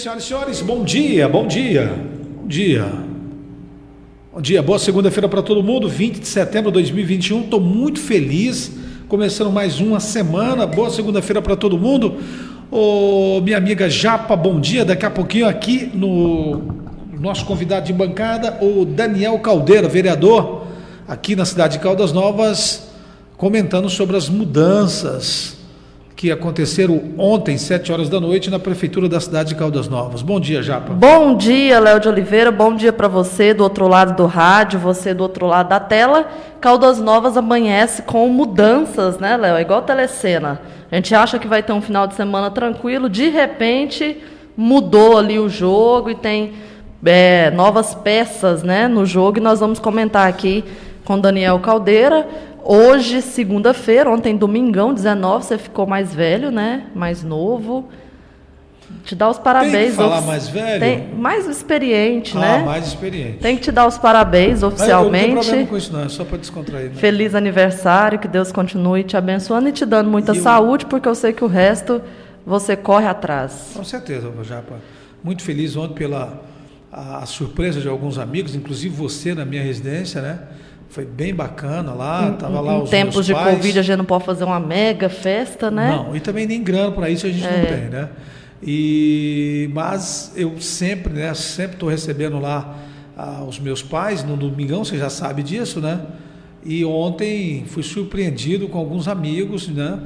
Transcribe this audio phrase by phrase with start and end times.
[0.00, 0.62] senhoras e senhores.
[0.62, 1.92] Bom dia, bom dia,
[2.40, 2.86] bom dia.
[4.32, 7.42] Bom dia, boa segunda-feira para todo mundo, 20 de setembro de 2021.
[7.42, 8.72] Estou muito feliz,
[9.08, 10.66] começando mais uma semana.
[10.66, 12.16] Boa segunda-feira para todo mundo.
[12.70, 14.86] Ô, minha amiga Japa, bom dia.
[14.86, 16.62] Daqui a pouquinho aqui no
[17.20, 20.64] nosso convidado de bancada, o Daniel Caldeira, vereador
[21.06, 22.88] aqui na cidade de Caldas Novas,
[23.36, 25.59] comentando sobre as mudanças
[26.20, 30.20] que aconteceram ontem, 7 horas da noite, na prefeitura da cidade de Caldas Novas.
[30.20, 30.92] Bom dia, Japa.
[30.92, 32.50] Bom dia, Léo de Oliveira.
[32.50, 36.28] Bom dia para você do outro lado do rádio, você do outro lado da tela.
[36.60, 39.56] Caldas Novas amanhece com mudanças, né, Léo?
[39.56, 40.60] É igual telecena.
[40.92, 44.18] A gente acha que vai ter um final de semana tranquilo, de repente
[44.54, 46.52] mudou ali o jogo e tem
[47.02, 50.64] é, novas peças né, no jogo e nós vamos comentar aqui
[51.10, 52.24] com Daniel Caldeira.
[52.62, 56.84] Hoje, segunda-feira, ontem, domingão, 19, você ficou mais velho, né?
[56.94, 57.88] Mais novo.
[59.04, 59.72] Te dar os parabéns.
[59.72, 60.78] Tem que falar mais velho?
[60.78, 62.58] Tem- mais experiente, Ah, né?
[62.64, 63.38] mais experiente.
[63.38, 65.32] Tem que te dar os parabéns Mas Eu não oficialmente.
[65.32, 66.04] problema com isso, não.
[66.04, 66.90] É só para descontrair.
[66.90, 66.94] Né?
[66.94, 71.14] Feliz aniversário, que Deus continue te abençoando e te dando muita eu- saúde, porque eu
[71.16, 72.00] sei que o resto
[72.46, 73.72] você corre atrás.
[73.74, 74.76] Com certeza, Japa.
[75.24, 76.40] Muito feliz ontem pela
[76.92, 80.38] a, a surpresa de alguns amigos, inclusive você na minha residência, né?
[80.90, 83.56] Foi bem bacana lá, tava lá em os tempos de pais.
[83.56, 85.88] Covid, a gente não pode fazer uma mega festa, né?
[85.88, 87.58] Não, e também nem grana para isso a gente É.
[87.58, 88.08] não tem, né?
[88.60, 92.76] E mas eu sempre, né, sempre estou recebendo lá
[93.16, 96.00] ah, os meus pais no domingão, você já sabe disso, né?
[96.64, 99.98] E ontem fui surpreendido com alguns amigos, né?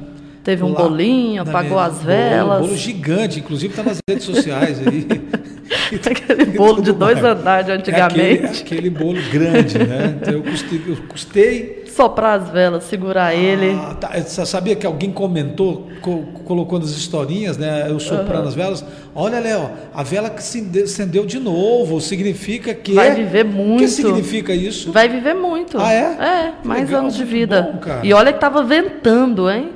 [0.45, 2.57] Teve um Lá bolinho, apagou minha- as velas.
[2.59, 5.07] Bolo, bolo gigante, inclusive está nas redes sociais aí.
[6.05, 7.37] Aquele bolo de dois mais.
[7.39, 8.15] andares de É antigamente.
[8.45, 10.15] aquele, aquele bolo grande, né?
[10.21, 13.71] Então eu custei, eu custei Soprar as velas, segurar ele.
[13.81, 14.09] Ah, tá.
[14.19, 17.85] Você sabia que alguém comentou, co- colocou nas historinhas, né?
[17.89, 18.83] Eu soprando as velas.
[19.15, 21.99] Olha, Léo, a vela que se acendeu de novo.
[22.01, 22.91] Significa que.
[22.93, 23.75] Vai viver muito.
[23.75, 24.91] O que significa isso?
[24.91, 25.79] Vai viver muito.
[25.79, 25.97] Ah, é?
[25.97, 27.79] É, Que mais legal, anos de vida.
[27.81, 29.69] bom, e olha que tava ventando, hein?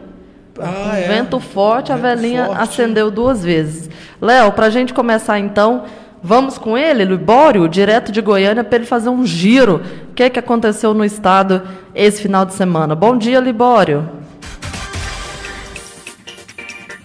[0.62, 1.08] Ah, Um é.
[1.08, 2.62] Vento forte, a Vento velhinha forte.
[2.62, 3.90] acendeu duas vezes.
[4.22, 5.84] Léo, para a gente começar então,
[6.22, 9.82] vamos com ele, Libório, direto de Goiânia, para ele fazer um giro.
[10.12, 11.62] O que, é que aconteceu no estado
[11.96, 12.94] esse final de semana?
[12.96, 14.10] Bom dia, Libório.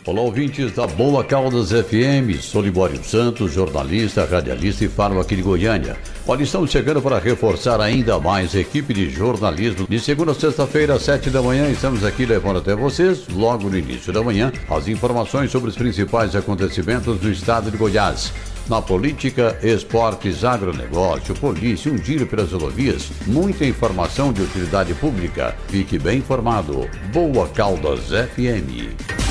[0.06, 2.38] Olá, ouvintes da Boa Caldas FM.
[2.38, 5.96] Sou Libório Santos, jornalista, radialista e falo aqui de Goiânia.
[6.26, 9.86] Olha, estamos chegando para reforçar ainda mais a equipe de jornalismo.
[9.88, 13.78] De segunda a sexta-feira, às sete da manhã, estamos aqui levando até vocês, logo no
[13.78, 18.30] início da manhã, as informações sobre os principais acontecimentos do estado de Goiás.
[18.68, 25.56] Na política, esportes, agronegócio, polícia, um giro pelas rodovias, muita informação de utilidade pública.
[25.68, 26.86] Fique bem informado.
[27.10, 29.23] Boa Caldas FM.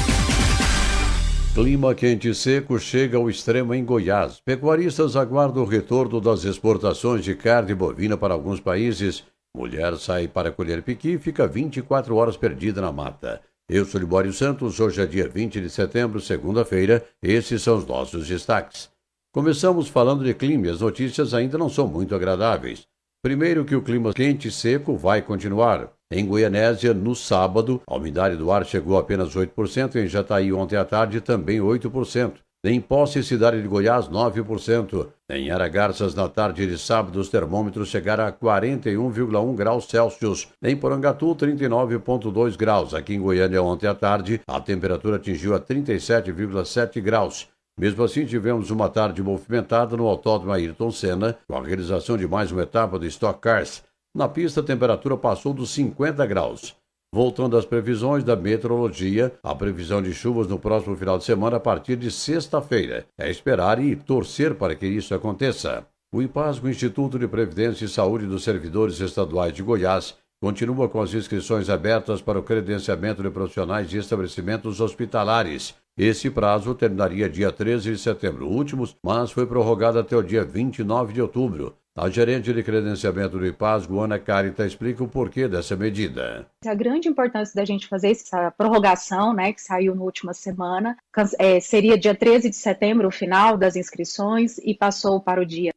[1.54, 4.42] Clima quente e seco chega ao extremo em Goiás.
[4.44, 9.24] Pecuaristas aguardam o retorno das exportações de carne bovina para alguns países.
[9.56, 13.40] Mulher sai para colher piqui e fica 24 horas perdida na mata.
[13.70, 17.06] Eu sou Libório Santos, hoje é dia 20 de setembro, segunda-feira.
[17.22, 18.90] Esses são os nossos destaques.
[19.32, 22.88] Começamos falando de clima e as notícias ainda não são muito agradáveis.
[23.22, 25.94] Primeiro que o clima quente e seco vai continuar.
[26.15, 30.75] Em Goianésia, no sábado, a umidade do ar chegou a apenas 8%, em Jataí ontem
[30.75, 32.33] à tarde também 8%.
[32.63, 35.07] Em Posse, cidade de Goiás, 9%.
[35.31, 40.50] Em Aragarças, na tarde de sábado, os termômetros chegaram a 41,1 graus Celsius.
[40.62, 42.94] Em Porangatu, 39,2 graus.
[42.94, 47.48] Aqui em Goiânia, ontem à tarde, a temperatura atingiu a 37,7 graus.
[47.75, 52.51] Mesmo assim, tivemos uma tarde movimentada no Autódromo Ayrton Senna, com a realização de mais
[52.51, 53.83] uma etapa do Stock Cars.
[54.15, 56.75] Na pista, a temperatura passou dos 50 graus.
[57.12, 61.60] Voltando às previsões da meteorologia, a previsão de chuvas no próximo final de semana a
[61.60, 63.06] partir de sexta-feira.
[63.18, 65.88] É esperar e torcer para que isso aconteça.
[66.13, 71.13] O IPASGO, Instituto de Previdência e Saúde dos Servidores Estaduais de Goiás, continua com as
[71.15, 75.74] inscrições abertas para o credenciamento de profissionais de estabelecimentos hospitalares.
[75.98, 81.13] Esse prazo terminaria dia 13 de setembro últimos, mas foi prorrogado até o dia 29
[81.13, 81.75] de outubro.
[81.95, 86.48] A gerente de credenciamento do IPAS, Guana Carita, explica o porquê dessa medida.
[86.66, 90.98] A grande importância da gente fazer essa prorrogação, né, que saiu na última semana,
[91.38, 95.72] é, seria dia 13 de setembro, o final das inscrições, e passou para o dia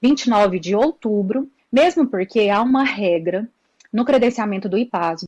[0.00, 3.46] 29 de outubro, mesmo porque há uma regra
[3.92, 5.26] no credenciamento do IPAS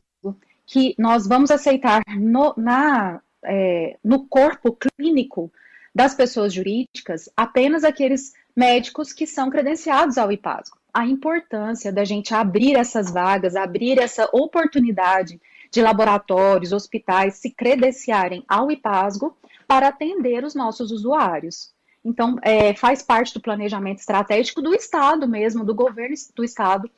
[0.65, 5.51] que nós vamos aceitar no, na, é, no corpo clínico
[5.93, 10.77] das pessoas jurídicas apenas aqueles médicos que são credenciados ao IPASGO.
[10.93, 15.39] A importância da gente abrir essas vagas, abrir essa oportunidade
[15.71, 19.35] de laboratórios, hospitais se credenciarem ao IPASGO
[19.67, 21.73] para atender os nossos usuários.
[22.03, 26.89] Então, é, faz parte do planejamento estratégico do Estado mesmo, do governo do Estado,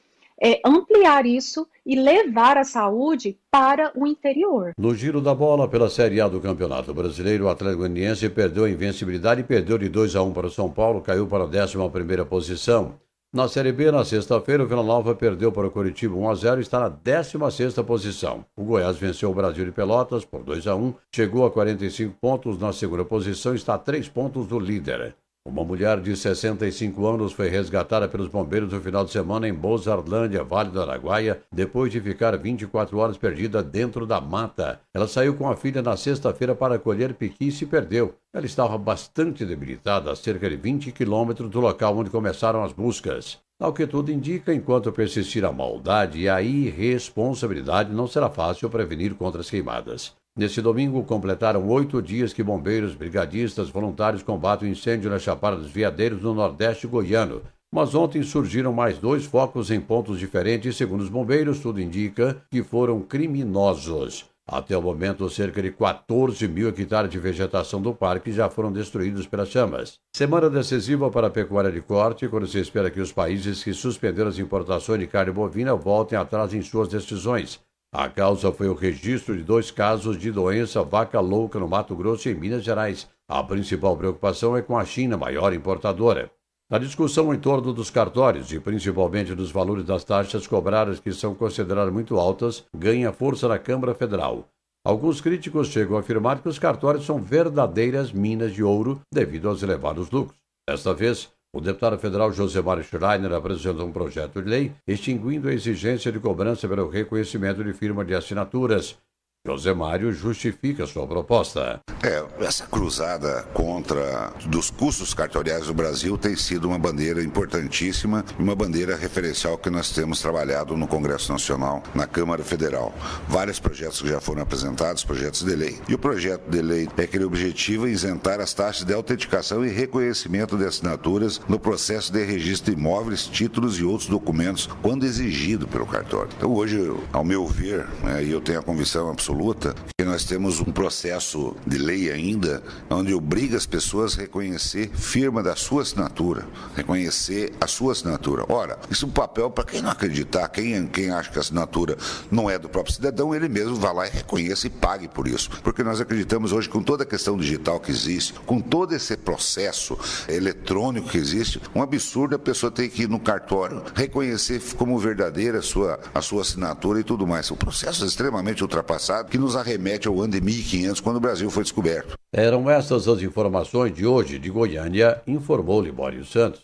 [0.42, 4.72] é, ampliar isso e levar a saúde para o interior.
[4.78, 8.70] No giro da bola pela Série A do Campeonato Brasileiro, o Atlético Goianiense perdeu a
[8.70, 12.26] invencibilidade e perdeu de 2 a 1 para o São Paulo, caiu para a 11ª
[12.26, 12.96] posição.
[13.34, 16.60] Na Série B, na sexta-feira, o Vila Nova perdeu para o Curitiba 1 a 0
[16.60, 18.46] e está na 16ª posição.
[18.56, 22.60] O Goiás venceu o Brasil de Pelotas por 2 a 1, chegou a 45 pontos
[22.60, 25.16] na segunda posição e está a 3 pontos do líder.
[25.46, 30.42] Uma mulher de 65 anos foi resgatada pelos bombeiros no final de semana em Bozarlândia,
[30.42, 34.80] Vale do Araguaia, depois de ficar 24 horas perdida dentro da mata.
[34.94, 38.16] Ela saiu com a filha na sexta-feira para colher piqui e se perdeu.
[38.34, 43.38] Ela estava bastante debilitada, a cerca de 20 quilômetros do local onde começaram as buscas.
[43.60, 49.14] Ao que tudo indica, enquanto persistir a maldade e a irresponsabilidade, não será fácil prevenir
[49.14, 50.16] contra as queimadas.
[50.36, 55.70] Neste domingo, completaram oito dias que bombeiros, brigadistas, voluntários combatem o incêndio na Chapada dos
[55.70, 57.44] Veadeiros, no Nordeste goiano.
[57.72, 62.64] Mas ontem surgiram mais dois focos em pontos diferentes, segundo os bombeiros, tudo indica que
[62.64, 64.26] foram criminosos.
[64.48, 69.28] Até o momento, cerca de 14 mil hectares de vegetação do parque já foram destruídos
[69.28, 70.00] pelas chamas.
[70.16, 74.30] Semana decisiva para a pecuária de corte, quando se espera que os países que suspenderam
[74.30, 77.62] as importações de carne bovina voltem atrás em suas decisões.
[77.96, 82.28] A causa foi o registro de dois casos de doença vaca louca no Mato Grosso
[82.28, 83.08] e em Minas Gerais.
[83.30, 86.32] A principal preocupação é com a China, maior importadora.
[86.72, 91.36] Na discussão em torno dos cartórios e principalmente dos valores das taxas cobradas que são
[91.36, 94.48] consideradas muito altas, ganha força na Câmara Federal.
[94.84, 99.62] Alguns críticos chegam a afirmar que os cartórios são verdadeiras minas de ouro devido aos
[99.62, 100.40] elevados lucros.
[100.68, 106.12] Desta vez, o deputado federal Josemar Schreiner apresentou um projeto de lei extinguindo a exigência
[106.12, 108.98] de cobrança pelo reconhecimento de firma de assinaturas
[109.46, 111.82] José Mário justifica sua proposta.
[112.02, 118.42] É, essa cruzada contra dos custos cartoriais do Brasil tem sido uma bandeira importantíssima e
[118.42, 122.94] uma bandeira referencial que nós temos trabalhado no Congresso Nacional, na Câmara Federal.
[123.28, 125.78] Vários projetos que já foram apresentados, projetos de lei.
[125.90, 130.58] E o projeto de lei é aquele objetivo isentar as taxas de autenticação e reconhecimento
[130.58, 135.86] de assinaturas no processo de registro de imóveis, títulos e outros documentos, quando exigido pelo
[135.86, 136.32] cartório.
[136.38, 136.80] Então, hoje,
[137.12, 140.72] ao meu ver, né, e eu tenho a convicção absoluta absoluta, que nós temos um
[140.72, 147.52] processo de lei ainda, onde obriga as pessoas a reconhecer firma da sua assinatura, reconhecer
[147.60, 148.46] a sua assinatura.
[148.48, 151.98] Ora, isso é um papel para quem não acreditar, quem, quem acha que a assinatura
[152.30, 155.50] não é do próprio cidadão, ele mesmo vá lá e reconheça e pague por isso.
[155.64, 159.98] Porque nós acreditamos hoje, com toda a questão digital que existe, com todo esse processo
[160.28, 165.60] eletrônico que existe, um absurdo a pessoa ter que ir no cartório reconhecer como verdadeira
[165.60, 167.50] a sua, a sua assinatura e tudo mais.
[167.50, 171.50] O processo é extremamente ultrapassado que nos arremete ao ano de 1500, quando o Brasil
[171.50, 172.16] foi descoberto.
[172.32, 176.62] Eram essas as informações de hoje de Goiânia, informou Libório Santos.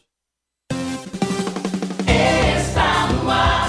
[2.07, 3.68] Está no ar,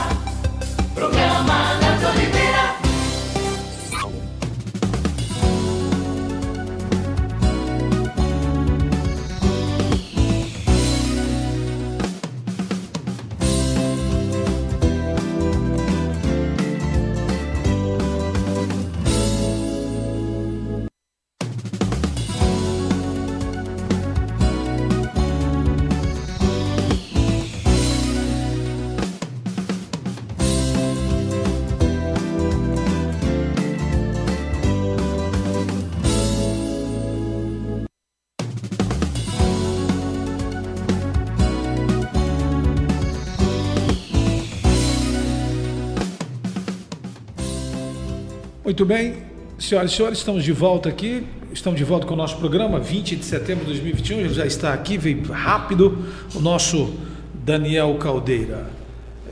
[48.71, 49.15] Muito bem,
[49.59, 51.27] senhoras e senhores, estamos de volta aqui.
[51.53, 54.21] Estamos de volta com o nosso programa, 20 de setembro de 2021.
[54.21, 56.07] Ele já está aqui, veio rápido.
[56.37, 56.95] O nosso
[57.35, 58.71] Daniel Caldeira,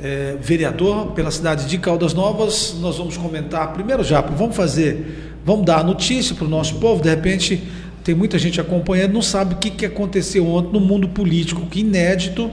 [0.03, 2.75] é, vereador pela cidade de Caldas Novas.
[2.81, 7.01] Nós vamos comentar primeiro já, vamos fazer, vamos dar a notícia para o nosso povo.
[7.01, 7.63] De repente,
[8.03, 11.79] tem muita gente acompanhando, não sabe o que, que aconteceu ontem no mundo político, que
[11.83, 12.51] inédito.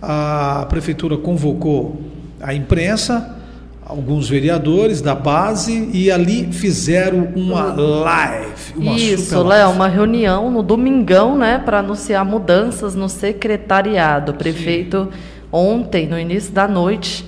[0.00, 2.00] A prefeitura convocou
[2.40, 3.39] a imprensa
[3.90, 8.74] alguns vereadores da base e ali fizeram uma live.
[8.76, 14.30] Uma Isso, Léo, uma reunião no domingão, né, para anunciar mudanças no secretariado.
[14.30, 15.18] O prefeito Sim.
[15.50, 17.26] ontem, no início da noite,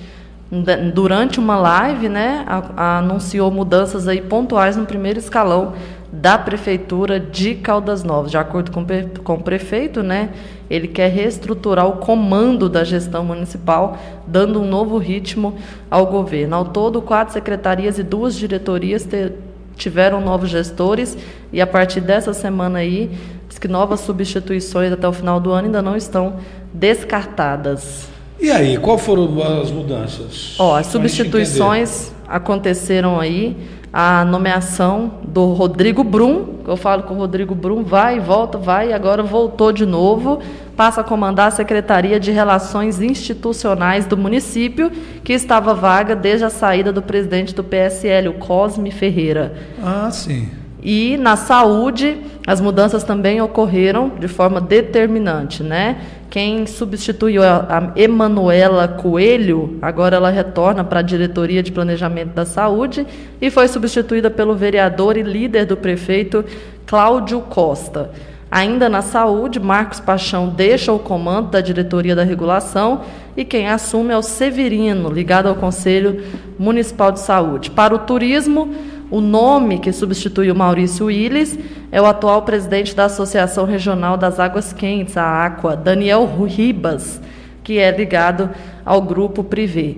[0.93, 5.73] durante uma live, né, a, a, anunciou mudanças aí pontuais no primeiro escalão
[6.13, 8.29] da prefeitura de Caldas Novas.
[8.29, 8.85] De acordo com,
[9.23, 10.29] com o prefeito, né,
[10.69, 15.55] ele quer reestruturar o comando da gestão municipal, dando um novo ritmo
[15.89, 16.55] ao governo.
[16.55, 19.33] Ao todo, quatro secretarias e duas diretorias ter,
[19.75, 21.17] tiveram novos gestores
[21.51, 23.09] e a partir dessa semana aí,
[23.49, 26.35] diz que novas substituições até o final do ano ainda não estão
[26.71, 28.12] descartadas.
[28.43, 29.23] E aí, qual foram
[29.61, 30.55] as mudanças?
[30.59, 33.55] Ó, as substituições aconteceram aí
[33.93, 38.89] a nomeação do Rodrigo Brum, eu falo que o Rodrigo Brum vai e volta, vai
[38.89, 40.41] e agora voltou de novo,
[40.75, 44.91] passa a comandar a Secretaria de Relações Institucionais do município,
[45.23, 49.53] que estava vaga desde a saída do presidente do PSL, o Cosme Ferreira.
[49.81, 50.49] Ah, sim.
[50.83, 56.01] E na saúde, as mudanças também ocorreram de forma determinante, né?
[56.29, 63.07] Quem substituiu a Emanuela Coelho, agora ela retorna para a diretoria de planejamento da saúde
[63.39, 66.43] e foi substituída pelo vereador e líder do prefeito
[66.85, 68.11] Cláudio Costa.
[68.51, 73.01] Ainda na saúde, Marcos Paixão deixa o comando da diretoria da regulação
[73.37, 76.21] e quem assume é o Severino, ligado ao Conselho
[76.59, 77.71] Municipal de Saúde.
[77.71, 78.73] Para o turismo,
[79.13, 81.55] o nome que substitui o Maurício Willis
[81.91, 87.21] é o atual presidente da Associação Regional das Águas Quentes, a Aqua, Daniel Ribas,
[87.63, 88.49] que é ligado
[88.83, 89.97] ao grupo Privé.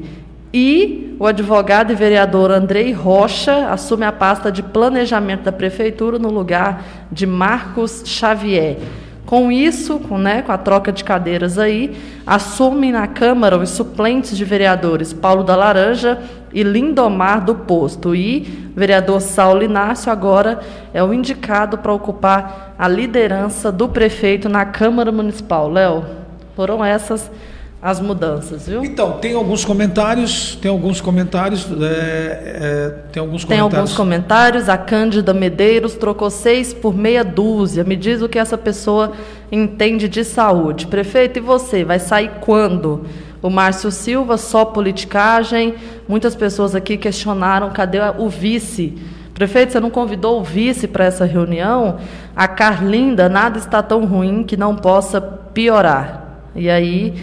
[0.54, 6.30] E o advogado e vereador Andrei Rocha assume a pasta de planejamento da prefeitura no
[6.30, 8.80] lugar de Marcos Xavier.
[9.26, 11.96] Com isso, com, né, com a troca de cadeiras aí,
[12.28, 16.20] assumem na Câmara os suplentes de vereadores Paulo da Laranja
[16.56, 18.16] e Lindomar do Posto.
[18.16, 20.62] E vereador Saulo Inácio agora
[20.94, 25.70] é o indicado para ocupar a liderança do prefeito na Câmara Municipal.
[25.70, 26.06] Léo,
[26.56, 27.30] foram essas
[27.82, 28.84] as mudanças, viu?
[28.84, 33.92] Então, tem alguns comentários, tem alguns comentários, é, é, tem alguns tem comentários.
[33.92, 38.58] alguns comentários, a Cândida Medeiros trocou seis por meia dúzia, me diz o que essa
[38.58, 39.12] pessoa
[39.52, 40.88] entende de saúde.
[40.88, 43.06] Prefeito, e você, vai sair quando?
[43.46, 45.76] O Márcio Silva, só politicagem,
[46.08, 48.98] muitas pessoas aqui questionaram, cadê o vice?
[49.36, 51.98] Prefeito, você não convidou o vice para essa reunião?
[52.36, 56.40] A Carlinda, nada está tão ruim que não possa piorar.
[56.56, 57.14] E aí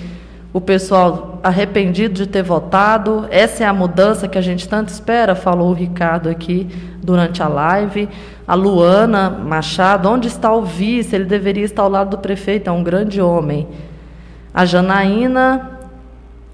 [0.52, 3.26] o pessoal arrependido de ter votado.
[3.28, 6.68] Essa é a mudança que a gente tanto espera, falou o Ricardo aqui
[7.02, 8.08] durante a live.
[8.46, 11.16] A Luana Machado, onde está o vice?
[11.16, 13.66] Ele deveria estar ao lado do prefeito, é um grande homem.
[14.54, 15.81] A Janaína,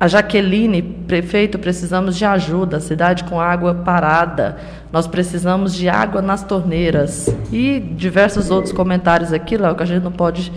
[0.01, 4.57] a Jaqueline, prefeito, precisamos de ajuda, cidade com água parada.
[4.93, 7.29] Nós precisamos de água nas torneiras.
[7.51, 10.53] E diversos outros comentários aqui, Léo, que a gente não pode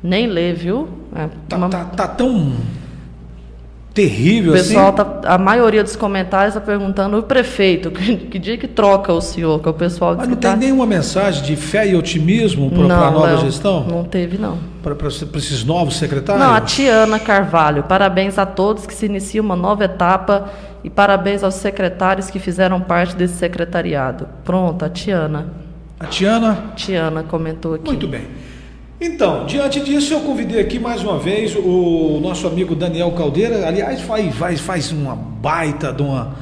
[0.00, 0.88] nem ler, viu?
[1.14, 1.68] É, tá, uma...
[1.68, 2.52] tá, tá, tão
[3.98, 4.96] terrível o pessoal assim.
[4.96, 9.20] Tá, a maioria dos comentários está perguntando o prefeito, que, que, dia que troca o
[9.20, 10.56] senhor, que é o pessoal Mas não tem tá...
[10.56, 13.84] nenhuma mensagem de fé e otimismo para a nova não, gestão?
[13.84, 14.58] Não teve, não.
[14.82, 16.44] Para esses novos secretários?
[16.44, 17.82] Não, a Tiana Carvalho.
[17.82, 20.48] Parabéns a todos que se inicia uma nova etapa
[20.84, 24.28] e parabéns aos secretários que fizeram parte desse secretariado.
[24.44, 25.48] Pronto, a Tiana.
[25.98, 26.72] A Tiana?
[26.76, 27.86] Tiana comentou aqui.
[27.86, 28.22] Muito bem.
[29.00, 33.64] Então, diante disso, eu convidei aqui mais uma vez o nosso amigo Daniel Caldeira.
[33.64, 36.34] Aliás, faz, faz, faz uma baita de uma,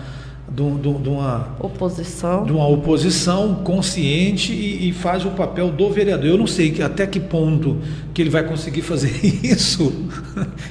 [0.51, 6.31] de, uma oposição, de uma oposição consciente e, e, faz o papel do vereador.
[6.31, 7.77] Eu não sei até que ponto
[8.15, 9.13] que ele vai conseguir fazer
[9.45, 9.93] isso.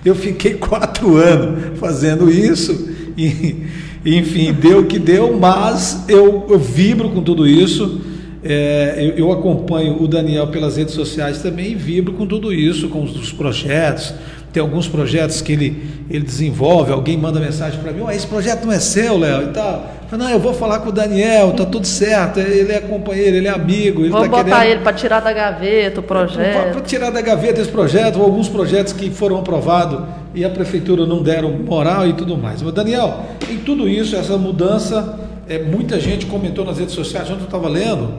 [0.03, 3.63] Eu fiquei quatro anos fazendo isso e,
[4.03, 8.14] enfim, deu o que deu, mas eu, eu vibro com tudo isso.
[8.47, 12.89] É, eu, eu, acompanho o Daniel pelas redes sociais também e vibro com tudo isso,
[12.89, 14.13] com os, os projetos.
[14.53, 18.63] Tem alguns projetos que ele, ele desenvolve, alguém manda mensagem para mim, oh, esse projeto
[18.63, 19.91] não é seu, Léo, e tal.
[20.11, 23.47] Eu, não, eu vou falar com o Daniel, tá tudo certo, ele é companheiro, ele
[23.47, 24.01] é amigo.
[24.01, 24.71] Ele vou tá botar querendo...
[24.71, 26.71] ele para tirar da gaveta o projeto.
[26.71, 30.03] Para tirar da gaveta esse projeto, ou alguns projetos que foram aprovados
[30.35, 32.61] e a prefeitura não deram moral e tudo mais.
[32.61, 37.41] Mas, Daniel, em tudo isso, essa mudança é, muita gente comentou nas redes sociais, ontem
[37.41, 38.13] eu estava lendo,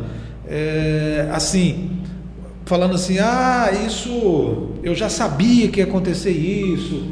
[0.48, 1.90] é, assim,
[2.64, 7.04] falando assim, ah, isso eu já sabia que ia acontecer isso,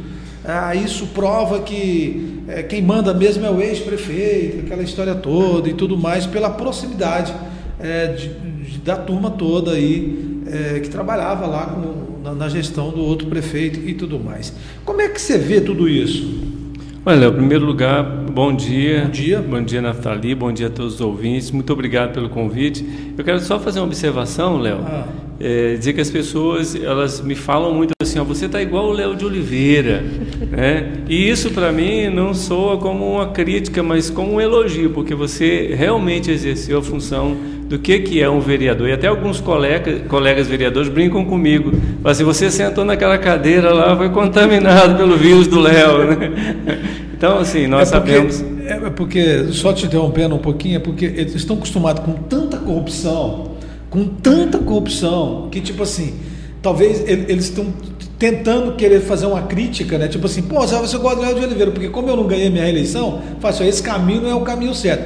[0.45, 5.75] ah, isso prova que é, quem manda mesmo é o ex-prefeito, aquela história toda e
[5.75, 7.35] tudo mais, pela proximidade
[7.81, 12.91] é, de, de, da turma toda aí é, que trabalhava lá com, na, na, gestão
[12.91, 14.53] do outro prefeito e tudo mais.
[14.85, 16.54] Como é que você vê tudo isso?
[17.07, 19.03] Olha, em primeiro lugar, bom dia.
[19.03, 19.43] Bom dia.
[19.43, 20.35] Bom dia, Naftali.
[20.35, 21.51] Bom dia a todos os ouvintes.
[21.51, 23.13] Muito obrigado pelo convite.
[23.19, 24.79] Eu quero só fazer uma observação, Léo.
[24.83, 25.07] Ah.
[25.39, 28.93] É, dizer que as pessoas elas me falam muito assim, ó, você está igual o
[28.93, 30.03] Léo de Oliveira,
[30.51, 30.93] né?
[31.07, 35.75] E isso para mim não soa como uma crítica, mas como um elogio, porque você
[35.77, 37.37] realmente exerceu a função
[37.69, 38.89] do que, que é um vereador.
[38.89, 41.71] E até alguns colega, colegas vereadores brincam comigo.
[41.71, 46.07] Falam assim, você sentou naquela cadeira lá, foi contaminado pelo vírus do Léo.
[46.07, 46.33] Né?
[47.17, 48.45] Então, assim, nós é porque, sabemos.
[48.67, 53.53] É porque, só te interrompendo um pouquinho, é porque eles estão acostumados com tanta corrupção,
[53.89, 56.17] com tanta corrupção, que tipo assim,
[56.61, 57.73] talvez eles estão
[58.19, 60.09] tentando querer fazer uma crítica, né?
[60.09, 62.65] Tipo assim, pô, você gosta do Léo de Oliveira, porque como eu não ganhei minha
[62.65, 65.05] reeleição, faço esse caminho é o caminho certo.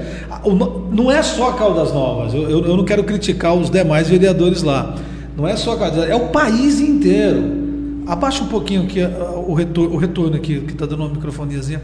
[0.93, 4.95] Não é só Caldas Novas, eu, eu não quero criticar os demais vereadores lá.
[5.37, 7.67] Não é só Caldas é o país inteiro.
[8.07, 9.01] Abaixa um pouquinho aqui
[9.47, 11.83] o retorno, o retorno aqui, que está dando uma microfonezinha.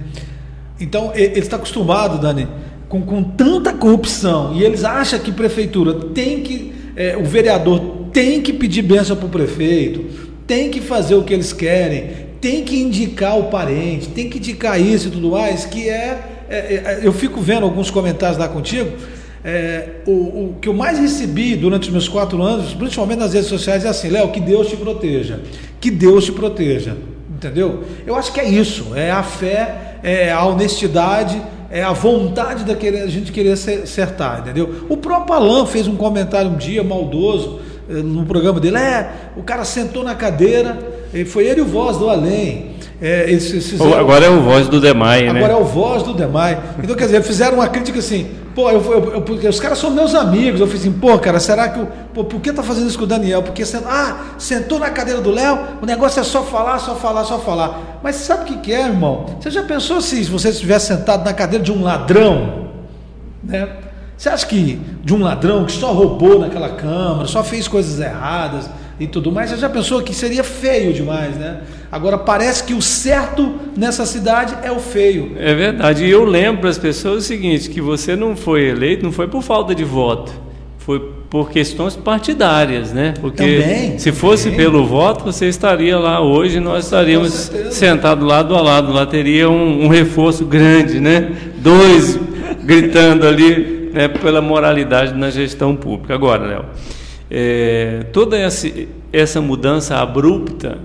[0.81, 2.49] Então, ele está acostumado, Dani,
[2.89, 6.73] com, com tanta corrupção, e eles acham que prefeitura tem que.
[6.97, 7.81] É, o vereador
[8.13, 10.05] tem que pedir bênção para o prefeito,
[10.47, 12.11] tem que fazer o que eles querem,
[12.41, 16.57] tem que indicar o parente, tem que indicar isso e tudo mais, que é, é,
[16.57, 18.91] é eu fico vendo alguns comentários lá contigo,
[19.45, 23.49] é, o, o, que eu mais recebi durante os meus quatro anos, principalmente nas redes
[23.49, 25.41] sociais, é assim, Léo, que Deus te proteja,
[25.81, 26.97] que Deus te proteja,
[27.35, 27.85] entendeu?
[28.07, 32.75] Eu acho que é isso, é a fé, é a honestidade, é a vontade da
[33.07, 34.87] gente querer acertar, entendeu?
[34.89, 39.65] O próprio Alain fez um comentário um dia maldoso, no programa dele, é, o cara
[39.65, 40.79] sentou na cadeira,
[41.13, 42.75] e foi ele o voz do além.
[43.01, 45.45] É, eles fizeram, agora é o voz do Demai, agora né?
[45.45, 46.61] Agora é o voz do Demai.
[46.83, 49.91] Então, quer dizer, fizeram uma crítica assim, pô, eu, eu, eu, porque os caras são
[49.91, 50.61] meus amigos.
[50.61, 51.85] Eu falei assim, pô, cara, será que.
[52.15, 53.43] Pô, por que tá fazendo isso com o Daniel?
[53.43, 57.39] Porque, ah, sentou na cadeira do Léo, o negócio é só falar, só falar, só
[57.39, 58.01] falar.
[58.03, 59.27] Mas sabe o que, que é, irmão?
[59.41, 62.71] Você já pensou se você estivesse sentado na cadeira de um ladrão?
[63.43, 63.69] Né?
[64.17, 68.71] Você acha que de um ladrão que só roubou naquela câmara, só fez coisas erradas
[68.99, 71.63] e tudo mais, você já pensou que seria feio demais, né?
[71.91, 75.33] Agora parece que o certo nessa cidade é o feio.
[75.37, 76.05] É verdade.
[76.05, 79.43] E eu lembro as pessoas o seguinte, que você não foi eleito, não foi por
[79.43, 80.33] falta de voto,
[80.79, 83.15] foi por questões partidárias, né?
[83.21, 84.59] Porque também, se fosse também.
[84.59, 89.87] pelo voto, você estaria lá hoje, nós estaríamos sentados lado a lado, lá teria um,
[89.87, 91.33] um reforço grande, né?
[91.57, 92.17] Dois
[92.63, 96.15] gritando ali né, pela moralidade na gestão pública.
[96.15, 96.65] Agora, Léo,
[97.31, 98.69] é, toda essa,
[99.13, 100.79] essa mudança abrupta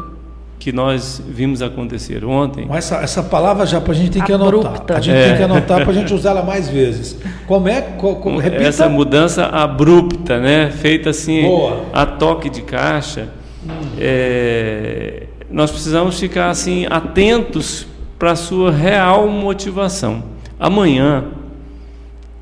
[0.59, 2.67] que nós vimos acontecer ontem.
[2.71, 4.67] Essa, essa palavra já para a gente tem que abrupta.
[4.67, 4.97] anotar.
[4.97, 5.27] A gente é.
[5.29, 7.17] tem que anotar para a gente usar ela mais vezes.
[7.47, 7.81] Como é?
[7.81, 8.63] Co, co, repita.
[8.63, 11.85] Essa mudança abrupta, né, feita assim Boa.
[11.93, 13.29] a toque de caixa.
[13.65, 13.69] Hum.
[13.97, 17.87] É, nós precisamos ficar assim atentos
[18.19, 20.23] para a sua real motivação.
[20.59, 21.23] Amanhã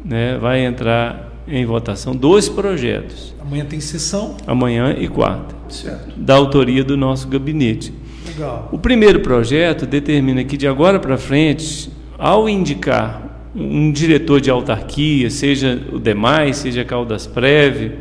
[0.08, 3.36] né, vai entrar em votação dois projetos.
[3.42, 4.38] Amanhã tem sessão?
[4.48, 5.56] Amanhã e quarta.
[5.70, 6.18] Certo.
[6.18, 7.94] Da autoria do nosso gabinete.
[8.26, 8.70] Legal.
[8.72, 15.30] O primeiro projeto determina que de agora para frente, ao indicar um diretor de autarquia,
[15.30, 17.94] seja o DEMAI, seja Caldas Prev,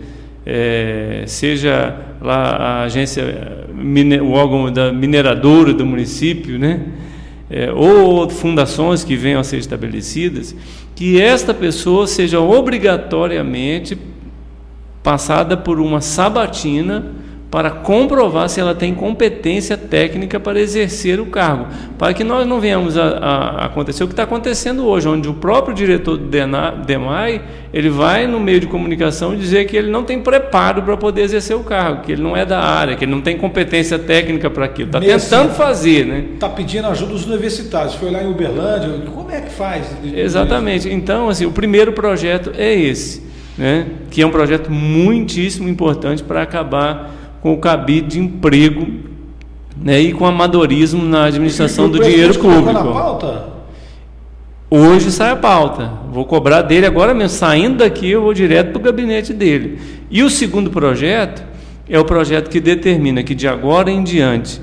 [0.45, 3.25] é, seja lá a agência,
[4.23, 6.81] o órgão da mineradora do município, né?
[7.49, 10.55] É, ou fundações que venham a ser estabelecidas,
[10.97, 13.97] que esta pessoa seja obrigatoriamente
[15.03, 17.13] passada por uma sabatina
[17.51, 22.61] para comprovar se ela tem competência técnica para exercer o cargo, para que nós não
[22.61, 26.29] venhamos a, a acontecer o que está acontecendo hoje, onde o próprio diretor do
[26.85, 31.23] DEMAI ele vai no meio de comunicação dizer que ele não tem preparo para poder
[31.23, 34.51] exercer o cargo, que ele não é da área, que ele não tem competência técnica
[34.51, 36.25] para aquilo, está tentando fazer, né?
[36.35, 39.87] Está pedindo ajuda dos universitários, foi lá em Uberlândia, como é que faz?
[40.03, 40.89] Exatamente.
[40.89, 43.23] Então, assim, o primeiro projeto é esse,
[43.57, 43.87] né?
[44.11, 47.15] Que é um projeto muitíssimo importante para acabar
[47.47, 48.89] com o cabide de emprego
[49.81, 53.41] né, e com amadorismo na administração do dinheiro público.
[54.69, 55.93] Hoje sai a pauta.
[56.11, 57.39] Vou cobrar dele agora mesmo.
[57.39, 59.79] Saindo daqui, eu vou direto para o gabinete dele.
[60.11, 61.45] E o segundo projeto
[61.89, 64.61] é o projeto que determina que de agora em diante,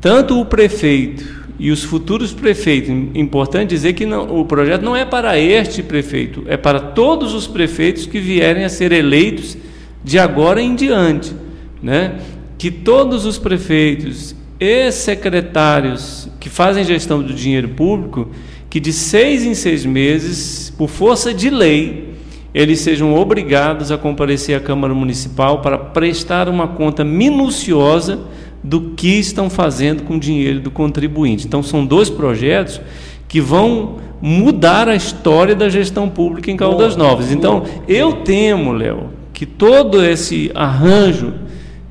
[0.00, 1.24] tanto o prefeito
[1.60, 2.90] e os futuros prefeitos.
[3.14, 7.46] Importante dizer que não, o projeto não é para este prefeito, é para todos os
[7.46, 9.56] prefeitos que vierem a ser eleitos
[10.02, 11.45] de agora em diante,
[11.82, 12.18] né?
[12.58, 18.30] Que todos os prefeitos e secretários que fazem gestão do dinheiro público,
[18.70, 22.14] que de seis em seis meses, por força de lei,
[22.54, 28.20] eles sejam obrigados a comparecer à Câmara Municipal para prestar uma conta minuciosa
[28.64, 31.46] do que estão fazendo com o dinheiro do contribuinte.
[31.46, 32.80] Então, são dois projetos
[33.28, 37.30] que vão mudar a história da gestão pública em Caldas Novas.
[37.30, 41.34] Então, eu temo, Léo, que todo esse arranjo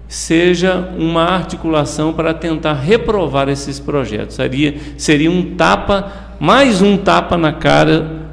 [0.07, 4.35] seja uma articulação para tentar reprovar esses projetos.
[4.35, 8.25] Seria, seria um tapa, mais um tapa na cara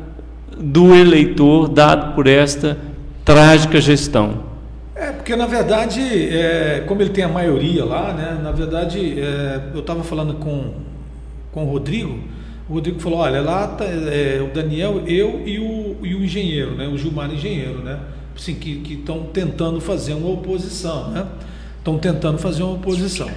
[0.58, 2.78] do eleitor dado por esta
[3.24, 4.52] trágica gestão.
[4.94, 9.60] É, porque na verdade, é, como ele tem a maioria lá, né, na verdade, é,
[9.74, 10.74] eu estava falando com,
[11.50, 12.18] com o Rodrigo,
[12.68, 16.76] o Rodrigo falou, olha, lá tá, é, o Daniel, eu e o, e o engenheiro,
[16.76, 17.98] né, o Gilmar engenheiro, né,
[18.36, 21.26] assim, que estão tentando fazer uma oposição, né,
[21.82, 23.28] estão tentando fazer uma oposição.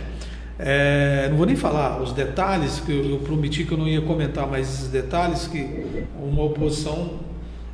[0.57, 4.01] É, não vou nem falar os detalhes, que eu, eu, prometi que eu não ia
[4.01, 7.09] comentar mais esses detalhes, que uma oposição,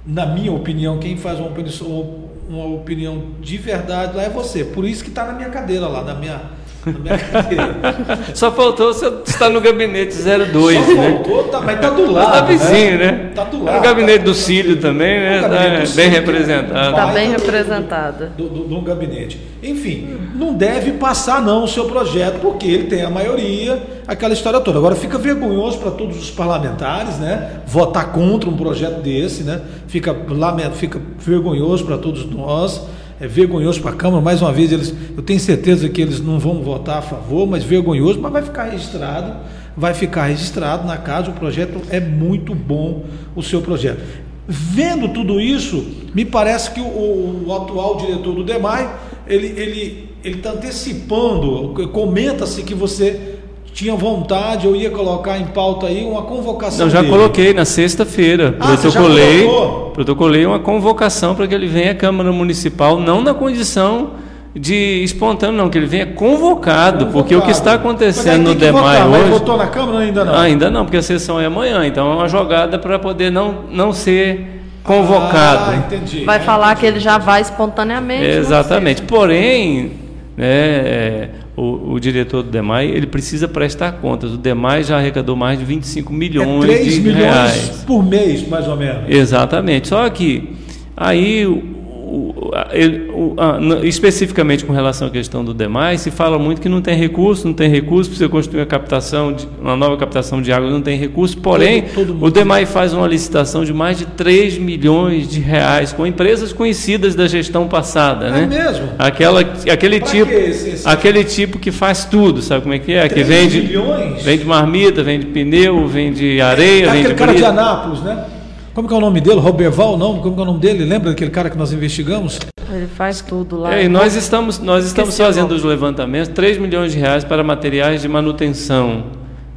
[0.06, 4.64] na minha opinião, quem faz uma oposição, uma opinião de verdade lá é você.
[4.64, 6.61] Por isso que está na minha cadeira lá, na minha.
[8.34, 11.12] Só faltou você estar no gabinete 02, Só né?
[11.12, 12.28] Faltou, tá, mas está do lado.
[12.28, 13.28] Está vizinho, né?
[13.30, 13.78] Está do lado.
[13.78, 15.42] No gabinete do Cílio também, né?
[15.42, 16.90] Tá bem representado.
[16.90, 18.26] Está bem representado.
[18.38, 19.40] Do, do, do, gabinete.
[19.62, 24.60] Enfim, não deve passar não o seu projeto, porque ele tem a maioria, aquela história
[24.60, 24.80] toda.
[24.80, 27.62] Agora fica vergonhoso para todos os parlamentares, né?
[27.68, 29.62] Votar contra um projeto desse, né?
[29.88, 32.82] Fica, lamento, fica vergonhoso para todos nós
[33.22, 36.40] é vergonhoso para a Câmara, mais uma vez, eles, eu tenho certeza que eles não
[36.40, 39.36] vão votar a favor, mas vergonhoso, mas vai ficar registrado,
[39.78, 43.06] vai ficar registrado na casa, o projeto é muito bom,
[43.36, 44.02] o seu projeto.
[44.48, 48.92] Vendo tudo isso, me parece que o, o atual diretor do DEMAI,
[49.28, 53.31] ele está ele, ele tá antecipando, comenta-se que você
[53.74, 56.86] tinha vontade, eu ia colocar em pauta aí uma convocação.
[56.86, 57.12] Não, já dele.
[57.12, 58.56] coloquei na sexta-feira.
[58.60, 59.50] Ah, protocolei,
[59.94, 64.12] protocolei uma convocação para que ele venha à Câmara Municipal, não na condição
[64.54, 67.06] de espontâneo, não, que ele venha convocado, convocado.
[67.14, 69.22] porque o que está acontecendo no DEMAI hoje.
[69.22, 70.36] Mas votou na Câmara ainda não?
[70.36, 73.94] Ainda não, porque a sessão é amanhã, então é uma jogada para poder não, não
[73.94, 75.72] ser convocado.
[75.72, 76.26] Ah, entendi.
[76.26, 76.82] Vai falar entendi.
[76.82, 78.26] que ele já vai espontaneamente.
[78.26, 79.04] Exatamente.
[79.04, 79.94] Porém,
[80.36, 84.32] né, o, o, diretor do DEMAI, ele precisa prestar contas.
[84.34, 87.84] O DEMAI já arrecadou mais de 25 milhões é 3 de milhões reais.
[87.86, 89.04] por mês, mais ou menos.
[89.10, 89.90] Exatamente.
[89.90, 90.56] Só que
[90.96, 91.71] aí
[92.12, 96.96] o, a, especificamente com relação à questão do demais, se fala muito que não tem
[96.96, 100.70] recurso, não tem recurso para você construir uma captação, de, uma nova captação de água,
[100.70, 101.38] não tem recurso.
[101.38, 105.94] Porém, todo, todo o DEMAI faz uma licitação de mais de 3 milhões de reais
[105.94, 108.46] com empresas conhecidas da gestão passada, é né?
[108.48, 108.90] mesmo?
[109.00, 110.88] Aquela, aquele tipo, esse, esse...
[110.88, 113.08] aquele tipo que faz tudo, sabe como é que é?
[113.08, 114.22] Que vende, milhões?
[114.22, 118.26] vende marmita, vende pneu, vende areia, é, vende aquele cara de Anápolis, né?
[118.74, 119.40] Como que é o nome dele?
[119.40, 120.20] Roberval, não?
[120.20, 120.86] Como que é o nome dele?
[120.86, 122.40] Lembra daquele cara que nós investigamos?
[122.72, 123.76] Ele faz tudo lá.
[123.76, 128.02] É, e nós estamos, nós estamos fazendo os levantamentos, 3 milhões de reais para materiais
[128.02, 129.08] de manutenção.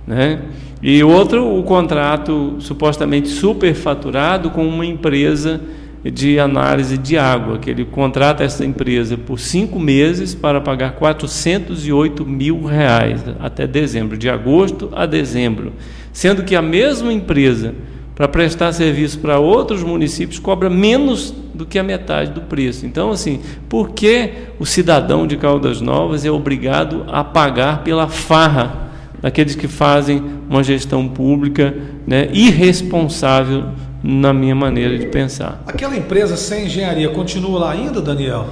[0.05, 0.41] Né?
[0.83, 5.61] E outro, o contrato supostamente superfaturado com uma empresa
[6.03, 12.27] de análise de água, que ele contrata essa empresa por cinco meses para pagar 408
[12.27, 15.73] mil reais até dezembro, de agosto a dezembro.
[16.13, 17.75] Sendo que a mesma empresa
[18.15, 22.87] para prestar serviço para outros municípios cobra menos do que a metade do preço.
[22.87, 28.91] Então, assim, por que o cidadão de Caldas Novas é obrigado a pagar pela farra
[29.21, 31.75] daqueles que fazem uma gestão pública
[32.07, 33.65] né, irresponsável,
[34.03, 35.63] na minha maneira de pensar?
[35.67, 38.49] Aquela empresa sem engenharia continua lá ainda, Daniel?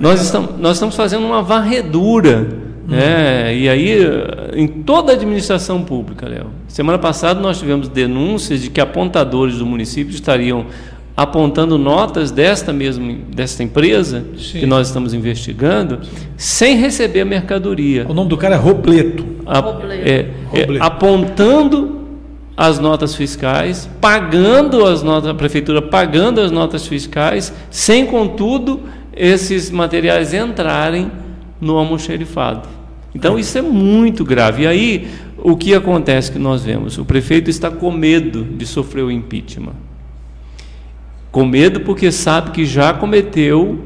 [0.00, 3.56] Nós estamos, nós estamos fazendo uma varredura né?
[3.56, 3.98] E aí,
[4.54, 6.46] em toda a administração pública, Léo.
[6.68, 10.66] Semana passada nós tivemos denúncias de que apontadores do município estariam
[11.16, 14.60] apontando notas desta mesma desta empresa Sim.
[14.60, 16.00] que nós estamos investigando
[16.36, 18.04] sem receber a mercadoria.
[18.08, 19.24] O nome do cara é Robleto.
[19.46, 20.02] A, Robleto.
[20.02, 22.00] É, é, apontando
[22.56, 28.80] as notas fiscais, pagando as notas, a prefeitura pagando as notas fiscais, sem contudo
[29.16, 31.10] esses materiais entrarem
[31.64, 32.68] no almoxerifado.
[33.14, 34.64] Então isso é muito grave.
[34.64, 36.98] E aí o que acontece que nós vemos?
[36.98, 39.74] O prefeito está com medo de sofrer o impeachment.
[41.30, 43.78] Com medo porque sabe que já cometeu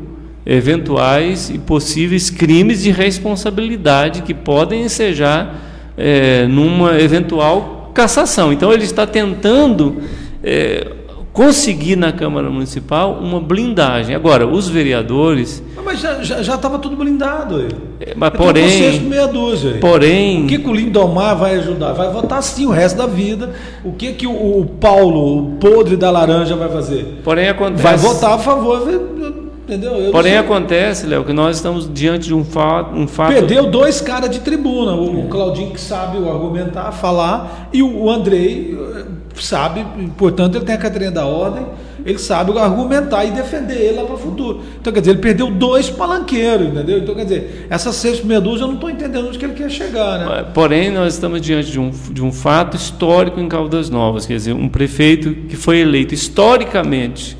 [0.45, 8.53] eventuais e possíveis crimes de responsabilidade que podem ensejar é, numa eventual cassação.
[8.53, 10.03] Então ele está tentando
[10.43, 10.93] é,
[11.39, 14.13] conseguir na Câmara Municipal uma blindagem.
[14.13, 15.63] Agora, os vereadores.
[15.85, 17.69] Mas já estava tudo blindado aí.
[18.01, 19.01] É, mas porém.
[19.03, 19.79] meia dúzia aí.
[19.79, 20.45] Porém.
[20.45, 21.93] O que, que o Lindomar vai ajudar?
[21.93, 23.55] Vai votar sim o resto da vida.
[23.85, 27.21] O que, que o, o Paulo, o podre da laranja, vai fazer?
[27.23, 27.85] Porém, acontece.
[27.85, 29.48] Vai votar a favor.
[29.69, 29.97] Entendeu?
[29.97, 32.97] Eu Porém, acontece, Léo, que nós estamos diante de um fato.
[32.97, 33.35] Um fato...
[33.35, 34.95] Perdeu dois caras de tribuna.
[34.95, 35.29] O, é.
[35.29, 39.05] Claudinho, que sabe argumentar, falar, e o Andrei eh,
[39.35, 41.67] sabe, portanto, ele tem a Catarina da ordem
[42.05, 44.63] ele sabe argumentar e defender ele lá para o futuro.
[44.81, 46.99] Então, quer dizer, ele perdeu dois palanqueiros, entendeu?
[46.99, 49.71] Então, quer dizer, essa sexta meia dúzia eu não estou entendendo onde que ele quer
[49.71, 50.47] chegar, né?
[50.55, 54.55] Porém, nós estamos diante de um, de um fato histórico em Caldas Novas, quer dizer,
[54.55, 57.37] um prefeito que foi eleito historicamente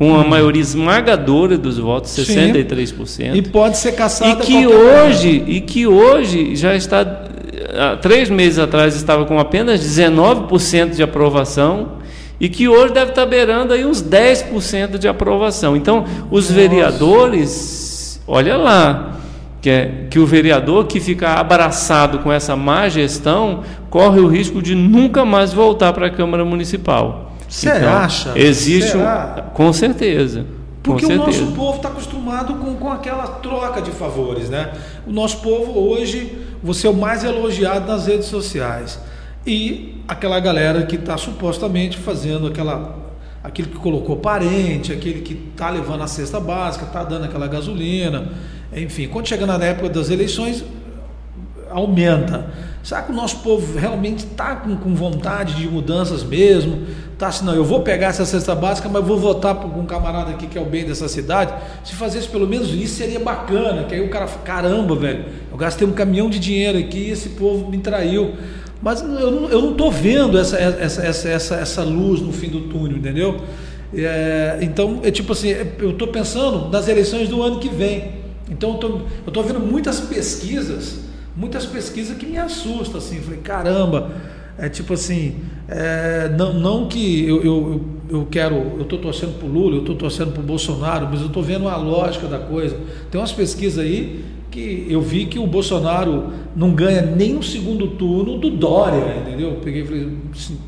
[0.00, 3.06] com a maioria esmagadora dos votos, 63%.
[3.06, 3.32] Sim.
[3.34, 7.00] E pode ser caçado e que hoje E que hoje já está,
[7.78, 11.98] há três meses atrás estava com apenas 19% de aprovação,
[12.40, 15.76] e que hoje deve estar beirando aí uns 10% de aprovação.
[15.76, 16.54] Então, os Nossa.
[16.54, 19.18] vereadores, olha lá,
[19.60, 24.62] que, é, que o vereador que fica abraçado com essa má gestão corre o risco
[24.62, 27.29] de nunca mais voltar para a Câmara Municipal.
[27.50, 28.32] Você então, acha?
[28.38, 29.02] Existe um,
[29.52, 30.46] com certeza.
[30.84, 34.72] Porque com o nosso povo está acostumado com, com aquela troca de favores, né?
[35.06, 39.00] O nosso povo hoje, você é o mais elogiado nas redes sociais
[39.44, 42.98] e aquela galera que está supostamente fazendo aquela
[43.42, 48.28] aquele que colocou parente, aquele que está levando a cesta básica, está dando aquela gasolina,
[48.72, 50.64] enfim, quando chega na época das eleições
[51.70, 52.46] aumenta.
[52.82, 56.86] Será que o nosso povo realmente está com, com, vontade de mudanças mesmo?
[57.18, 60.30] Tá assim, não, eu vou pegar essa cesta básica, mas vou votar por um camarada
[60.30, 61.52] aqui que é o bem dessa cidade.
[61.84, 63.84] Se fazesse pelo menos isso, seria bacana.
[63.84, 67.30] Que aí o cara, caramba, velho, eu gastei um caminhão de dinheiro aqui e esse
[67.30, 68.34] povo me traiu.
[68.82, 72.96] Mas eu não estou vendo essa, essa, essa, essa, essa luz no fim do túnel,
[72.96, 73.42] entendeu?
[73.94, 78.20] É, então, é tipo assim, é, eu estou pensando nas eleições do ano que vem.
[78.50, 81.00] Então, eu estou vendo muitas pesquisas,
[81.40, 83.18] muitas pesquisas que me assustam, assim.
[83.20, 84.10] Falei, caramba,
[84.58, 89.48] é tipo assim, é, não, não que eu, eu, eu quero, eu estou torcendo para
[89.48, 92.38] o Lula, eu estou torcendo para o Bolsonaro, mas eu estou vendo a lógica da
[92.38, 92.76] coisa.
[93.10, 97.86] Tem umas pesquisas aí que eu vi que o Bolsonaro não ganha nem no segundo
[97.88, 99.58] turno do Dória, entendeu?
[99.62, 100.08] Peguei falei,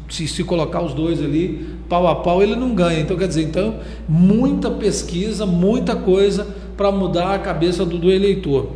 [0.09, 3.01] se, se colocar os dois ali, pau a pau, ele não ganha.
[3.01, 3.75] Então, quer dizer, então,
[4.09, 8.71] muita pesquisa, muita coisa para mudar a cabeça do, do, eleitor.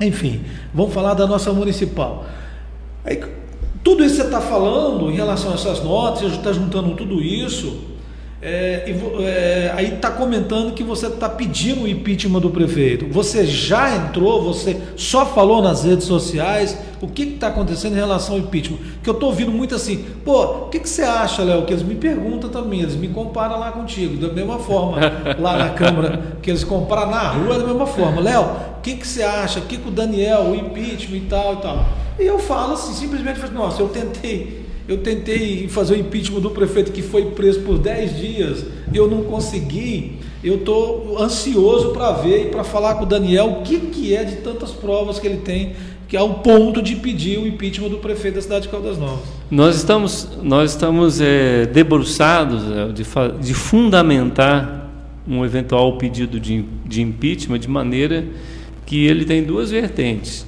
[0.00, 0.42] Enfim,
[0.74, 2.26] vamos falar da nossa municipal.
[3.04, 3.22] Aí,
[3.82, 7.22] tudo isso que você está falando em relação a essas notas, você está juntando tudo
[7.22, 7.96] isso,
[8.42, 13.06] é, é, aí está comentando que você está pedindo o impeachment do prefeito.
[13.10, 16.78] Você já entrou, você só falou nas redes sociais.
[17.00, 18.78] O que está acontecendo em relação ao impeachment?
[19.02, 21.64] Que eu estou ouvindo muito assim, pô, o que, que você acha, Léo?
[21.64, 24.98] Que eles me perguntam também, eles me comparam lá contigo, da mesma forma,
[25.38, 28.20] lá na Câmara, que eles comparam na rua da mesma forma.
[28.20, 28.48] Léo,
[28.86, 29.58] que, que você acha?
[29.58, 31.88] O que, que o Daniel, o impeachment e tal e tal.
[32.20, 36.92] E eu falo assim, simplesmente, nossa, eu tentei eu tentei fazer o impeachment do prefeito
[36.92, 40.12] que foi preso por 10 dias, eu não consegui.
[40.44, 44.22] Eu estou ansioso para ver e para falar com o Daniel o que, que é
[44.22, 45.72] de tantas provas que ele tem,
[46.06, 49.24] que é o ponto de pedir o impeachment do prefeito da cidade de Caldas Novas.
[49.50, 53.04] Nós estamos, nós estamos é, debruçados é, de,
[53.44, 54.88] de fundamentar
[55.26, 58.24] um eventual pedido de, de impeachment de maneira
[58.86, 60.46] que ele tem duas vertentes.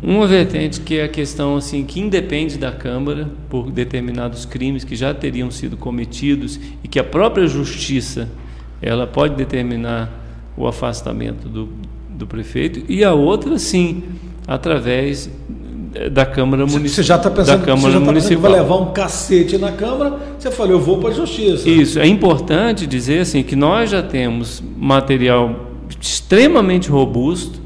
[0.00, 4.94] Uma vertente que é a questão assim que independe da Câmara por determinados crimes que
[4.94, 8.28] já teriam sido cometidos e que a própria justiça
[8.80, 10.08] ela pode determinar
[10.56, 11.68] o afastamento do,
[12.08, 14.04] do prefeito e a outra sim
[14.46, 15.28] através
[16.12, 16.88] da Câmara Municipal.
[16.88, 20.16] Você já está pensando você já tá pensando que vai levar um cacete na Câmara,
[20.38, 21.68] você falou, eu vou para a Justiça.
[21.68, 25.65] Isso, é importante dizer assim que nós já temos material
[26.00, 27.60] extremamente robusto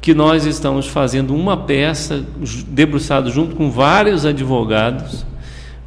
[0.00, 2.24] que nós estamos fazendo uma peça
[2.68, 5.24] debruçado junto com vários advogados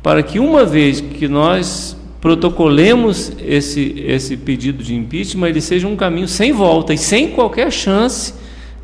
[0.01, 5.95] para que uma vez que nós protocolemos esse, esse pedido de impeachment, ele seja um
[5.95, 8.33] caminho sem volta e sem qualquer chance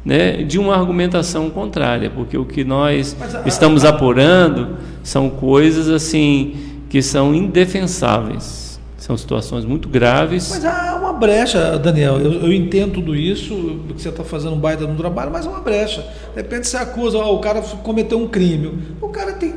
[0.04, 6.56] né, de uma argumentação contrária, porque o que nós estamos apurando são coisas assim
[6.90, 8.61] que são indefensáveis.
[9.12, 10.50] São situações muito graves.
[10.50, 12.17] Mas há uma brecha, Daniel.
[12.17, 15.50] Eu, eu entendo tudo isso, que você está fazendo um baita no trabalho, mas é
[15.50, 16.02] uma brecha.
[16.34, 18.71] De repente você acusa, ó, o cara cometeu um crime.
[19.02, 19.54] O cara tem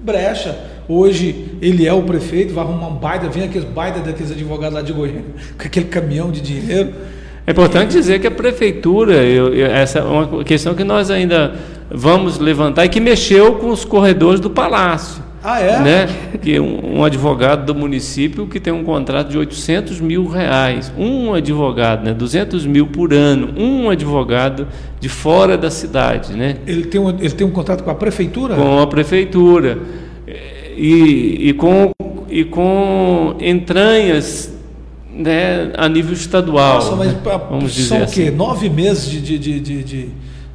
[0.00, 0.58] brecha.
[0.88, 4.80] Hoje ele é o prefeito, vai arrumar um baita, vem aqueles baita daqueles advogados lá
[4.80, 5.24] de Goiânia,
[5.60, 6.94] com aquele caminhão de dinheiro.
[7.46, 11.56] É importante dizer que a prefeitura, eu, eu, essa é uma questão que nós ainda
[11.90, 15.23] vamos levantar, e que mexeu com os corredores do palácio.
[15.44, 15.78] Ah, é?
[15.78, 16.08] Né?
[16.40, 21.34] Que um, um advogado do município que tem um contrato de 800 mil reais, um
[21.34, 22.14] advogado, né?
[22.14, 24.66] 200 mil por ano, um advogado
[24.98, 26.56] de fora da cidade, né?
[26.66, 28.54] Ele tem um, ele tem um contrato com a prefeitura?
[28.54, 29.78] Com a prefeitura
[30.76, 31.92] e, e com
[32.28, 34.52] e com entranhas
[35.08, 36.76] né, a nível estadual.
[36.76, 37.12] Nossa, mas
[37.48, 38.22] vamos dizer são assim.
[38.22, 38.30] o quê?
[38.30, 40.08] Nove meses de, de, de, de,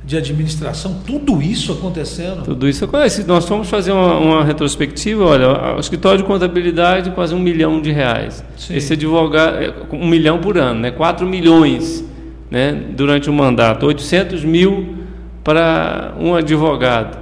[0.10, 2.44] de, administração, tudo isso acontecendo?
[2.44, 3.24] Tudo isso acontece.
[3.28, 7.92] Nós fomos fazer uma, uma retrospectiva, olha, o escritório de contabilidade quase um milhão de
[7.92, 8.44] reais.
[8.58, 8.76] Sim.
[8.76, 10.90] Esse advogado, é, um milhão por ano, né?
[10.90, 12.04] quatro milhões
[12.50, 12.72] né?
[12.96, 14.96] durante o mandato, 800 mil
[15.44, 17.16] para um advogado.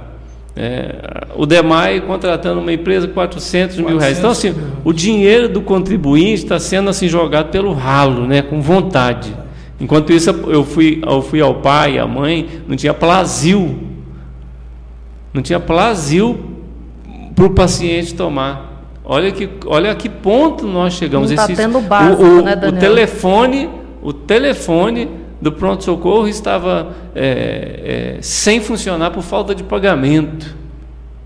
[0.56, 4.18] É, o DEMAI contratando uma empresa 400 mil reais.
[4.18, 9.36] Então, assim, o dinheiro do contribuinte está sendo assim jogado pelo ralo, né, com vontade.
[9.80, 13.78] Enquanto isso, eu fui, eu fui ao pai e à mãe, não tinha plazil.
[15.32, 16.38] Não tinha plazil
[17.34, 18.82] para o paciente tomar.
[19.04, 21.30] Olha que, olha a que ponto nós chegamos.
[21.30, 22.80] Não tá Esse- tendo básico, o, o, né, o Daniel?
[22.80, 23.70] telefone,
[24.02, 25.08] o telefone
[25.40, 30.56] do pronto-socorro estava é, é, sem funcionar por falta de pagamento.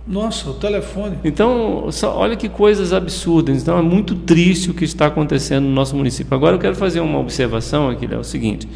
[0.07, 1.19] Nossa, o telefone.
[1.25, 3.63] Então, olha que coisas absurdas.
[3.63, 6.35] Então, é muito triste o que está acontecendo no nosso município.
[6.35, 8.69] Agora, eu quero fazer uma observação aqui, é o seguinte: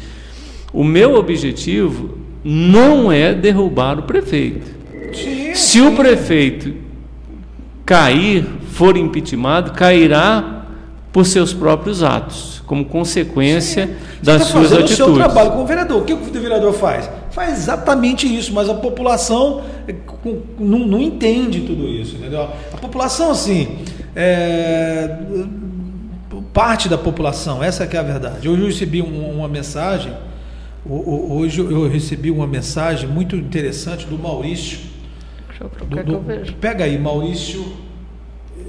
[0.71, 4.77] o meu objetivo não é derrubar o prefeito.
[5.13, 6.73] Sim, Se o prefeito
[7.85, 10.65] cair, for impeachmentado, cairá
[11.11, 14.99] por seus próprios atos, como consequência das Você tá suas fazendo atitudes.
[14.99, 16.01] o seu trabalho como vereador.
[16.01, 17.09] O que o vereador faz?
[17.37, 19.61] Faz exatamente isso, mas a população
[20.23, 22.41] com- não, não entende tudo isso, entendeu?
[22.73, 23.77] A população, assim,
[24.15, 25.17] é,
[26.51, 28.49] parte da população, essa que é a verdade.
[28.49, 30.11] Hoje eu recebi um- uma mensagem,
[30.89, 34.79] hoje eu recebi uma mensagem muito interessante do Maurício.
[35.47, 36.53] Deixa eu do- procurar que do- eu vejo.
[36.55, 37.63] pega aí, Maurício,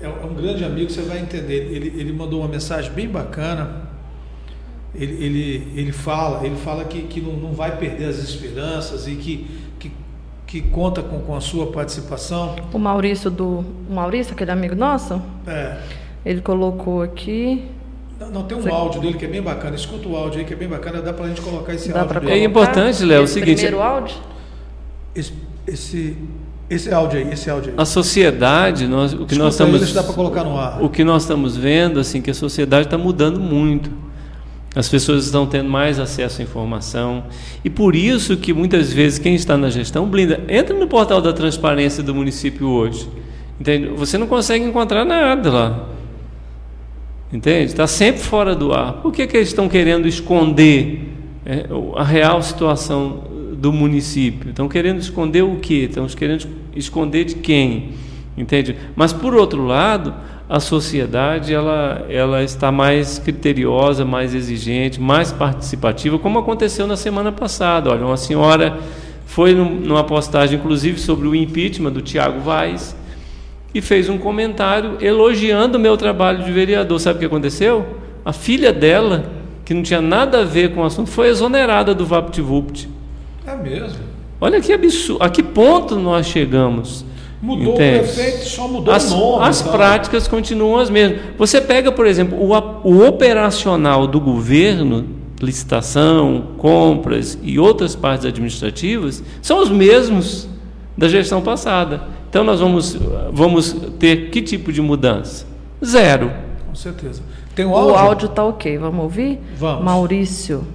[0.03, 1.71] é é um grande amigo, você vai entender.
[1.73, 3.88] Ele, ele mandou uma mensagem bem bacana.
[4.95, 9.15] Ele, ele, ele fala, ele fala que, que não, não vai perder as esperanças e
[9.17, 9.47] que,
[9.79, 9.93] que,
[10.47, 12.57] que conta com, com a sua participação.
[12.73, 13.65] O Maurício do.
[13.89, 15.77] O Maurício, aquele amigo nosso, É,
[16.25, 17.67] ele colocou aqui.
[18.19, 19.77] não, não, tem um Você- áudio dele que é bem bacana.
[19.77, 21.03] Escuta o áudio aí que é bem bacana.
[21.03, 22.29] Dá pra gente colocar esse Dá áudio.
[22.31, 24.17] É importante, Léo, o esse seguinte- Primeiro áudio?
[25.15, 25.33] Esse,
[25.67, 26.17] esse,
[26.71, 27.75] esse áudio aí, esse áudio aí.
[27.79, 30.83] A sociedade, nós, o que nós Escuta estamos se dá colocar no ar.
[30.83, 33.91] o que nós estamos vendo assim que a sociedade está mudando muito
[34.75, 37.25] as pessoas estão tendo mais acesso à informação.
[37.65, 41.33] E por isso que muitas vezes quem está na gestão blinda entra no portal da
[41.33, 43.09] transparência do município hoje.
[43.59, 43.89] Entende?
[43.89, 45.89] Você não consegue encontrar nada lá.
[47.33, 47.67] Entende?
[47.67, 48.95] Está sempre fora do ar.
[48.95, 51.13] Por que, que eles estão querendo esconder
[51.45, 54.51] é, a real situação do município?
[54.51, 55.87] Estão querendo esconder o quê?
[55.89, 57.91] Estão querendo esconder de quem?
[58.37, 58.77] Entende?
[58.95, 60.15] Mas por outro lado
[60.49, 67.31] a sociedade ela, ela está mais criteriosa, mais exigente, mais participativa, como aconteceu na semana
[67.31, 67.91] passada.
[67.91, 68.79] Olha, uma senhora
[69.27, 72.97] foi num- numa postagem, inclusive, sobre o impeachment do Tiago Vaz
[73.75, 76.99] e fez um comentário elogiando o meu trabalho de vereador.
[76.99, 77.85] Sabe o que aconteceu?
[78.25, 79.27] A filha dela,
[79.67, 82.89] que não tinha nada a ver com o assunto, foi exonerada do VaptVupt.
[83.47, 83.99] É mesmo.
[84.41, 87.05] Olha que absurdo, a que ponto nós chegamos?
[87.41, 87.99] Mudou Entende?
[87.99, 89.45] o prefeito, só mudou as, o nome.
[89.47, 89.73] as então.
[89.73, 91.21] práticas continuam as mesmas.
[91.39, 92.51] Você pega, por exemplo, o,
[92.89, 95.07] o operacional do governo,
[95.41, 100.49] licitação, compras e outras partes administrativas, são os mesmos
[100.97, 102.03] da gestão passada.
[102.29, 102.99] Então nós vamos,
[103.33, 105.47] vamos ter que tipo de mudança?
[105.85, 106.33] Zero.
[106.67, 107.23] Com certeza.
[107.55, 107.97] Tem um O áudio?
[107.97, 109.41] áudio tá ok, vamos ouvir?
[109.57, 109.85] Vamos.
[109.85, 110.67] Maurício.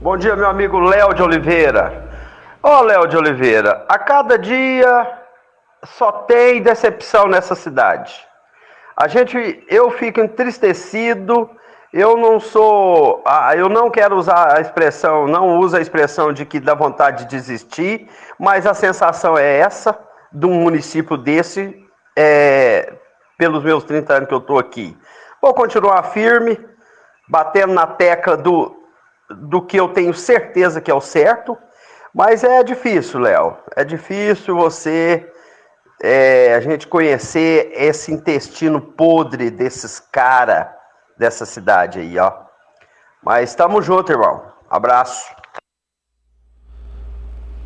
[0.00, 2.03] Bom dia, meu amigo Léo de Oliveira.
[2.66, 5.18] Ô, Léo de Oliveira, a cada dia
[5.84, 8.26] só tem decepção nessa cidade.
[8.96, 11.50] A gente, eu fico entristecido.
[11.92, 13.22] Eu não sou,
[13.54, 17.30] eu não quero usar a expressão, não uso a expressão de que dá vontade de
[17.36, 18.08] desistir,
[18.38, 19.98] mas a sensação é essa
[20.32, 21.86] de um município desse,
[22.16, 22.94] é,
[23.36, 24.96] pelos meus 30 anos que eu estou aqui.
[25.42, 26.58] Vou continuar firme,
[27.28, 28.74] batendo na tecla do,
[29.28, 31.58] do que eu tenho certeza que é o certo,
[32.14, 33.56] mas é difícil, Léo.
[33.74, 35.28] É difícil você
[36.02, 40.72] é, a gente conhecer esse intestino podre desses cara
[41.18, 42.32] dessa cidade aí, ó.
[43.22, 44.42] Mas estamos junto, irmão.
[44.70, 45.34] Abraço.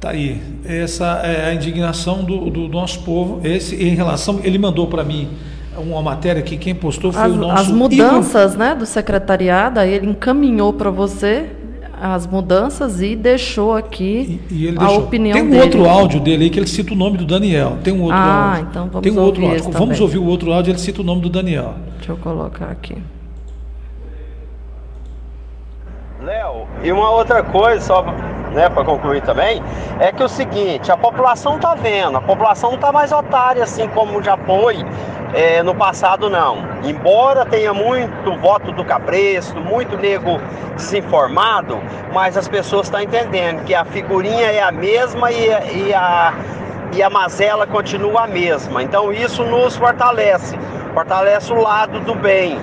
[0.00, 0.40] Tá aí.
[0.64, 3.40] Essa é a indignação do, do nosso povo.
[3.46, 5.36] Esse em relação, ele mandou para mim
[5.76, 9.92] uma matéria que quem postou foi As, o nosso as mudanças né, do secretariado, aí
[9.92, 11.50] ele encaminhou para você
[12.00, 14.98] as mudanças e deixou aqui E, e ele a deixou.
[15.04, 15.62] opinião Tem um dele.
[15.62, 17.78] outro áudio dele aí que ele cita o nome do Daniel.
[17.82, 18.66] Tem um outro Ah, áudio.
[18.70, 19.68] então vamos Tem um outro ouvir áudio.
[19.70, 21.74] esse Vamos ouvir o outro áudio, ele cita o nome do Daniel.
[21.96, 22.96] Deixa eu colocar aqui.
[26.22, 28.02] Léo, e uma outra coisa, só
[28.52, 29.62] né, para concluir também,
[30.00, 33.86] é que o seguinte, a população tá vendo, a população não tá mais otária assim
[33.88, 34.76] como já foi
[35.34, 36.58] é, no passado não.
[36.84, 40.40] Embora tenha muito voto do cabresto, muito nego
[40.76, 41.78] desinformado,
[42.12, 45.48] mas as pessoas estão entendendo que a figurinha é a mesma e,
[45.86, 46.32] e a
[46.92, 48.82] e a mazela continua a mesma.
[48.82, 50.58] Então isso nos fortalece,
[50.94, 52.58] fortalece o lado do bem,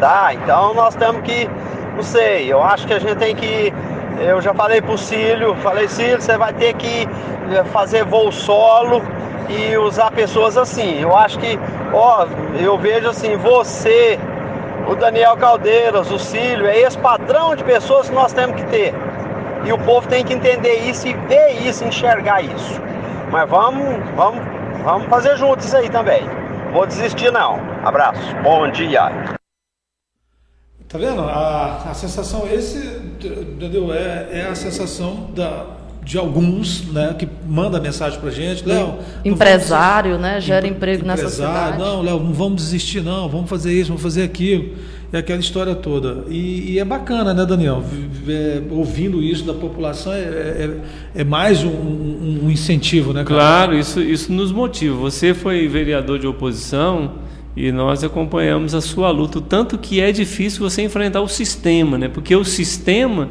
[0.00, 0.34] tá?
[0.34, 1.48] Então nós temos que,
[1.94, 3.72] não sei, eu acho que a gente tem que,
[4.20, 7.08] eu já falei pro Cílio, falei Cílio, você vai ter que
[7.50, 9.02] eh, fazer voo solo
[9.48, 11.00] e usar pessoas assim.
[11.00, 11.58] Eu acho que,
[11.92, 12.26] ó,
[12.58, 14.18] eu vejo assim, você,
[14.88, 18.94] o Daniel Caldeiras, o Cílio, é esse padrão de pessoas que nós temos que ter.
[19.64, 22.80] E o povo tem que entender isso e ver isso, enxergar isso.
[23.30, 23.84] Mas vamos,
[24.16, 24.42] vamos,
[24.82, 26.22] vamos fazer juntos isso aí também.
[26.72, 27.60] Vou desistir não.
[27.84, 28.34] Abraço.
[28.42, 29.36] Bom dia.
[30.88, 31.22] Tá vendo?
[31.22, 32.78] A, a sensação, esse,
[33.16, 33.94] entendeu?
[33.94, 35.66] É, é a sensação da,
[36.04, 38.94] de alguns, né, que manda mensagem pra gente, Léo.
[39.24, 40.40] Empresário, vamos- né?
[40.40, 41.78] Gera Empre- emprego nessa empresário, cidade.
[41.78, 44.70] Não, Léo, não vamos desistir, não, vamos fazer isso, vamos fazer aquilo.
[45.12, 46.24] É aquela história toda.
[46.30, 47.84] E, e é bacana, né, Daniel?
[48.26, 50.70] É, ouvindo isso da população é, é,
[51.16, 53.36] é mais um, um- um incentivo, né, cara?
[53.40, 54.96] Claro, isso, isso nos motiva.
[54.96, 57.12] Você foi vereador de oposição
[57.54, 61.98] e nós acompanhamos a sua luta, o tanto que é difícil você enfrentar o sistema,
[61.98, 62.08] né?
[62.08, 63.28] Porque o sistema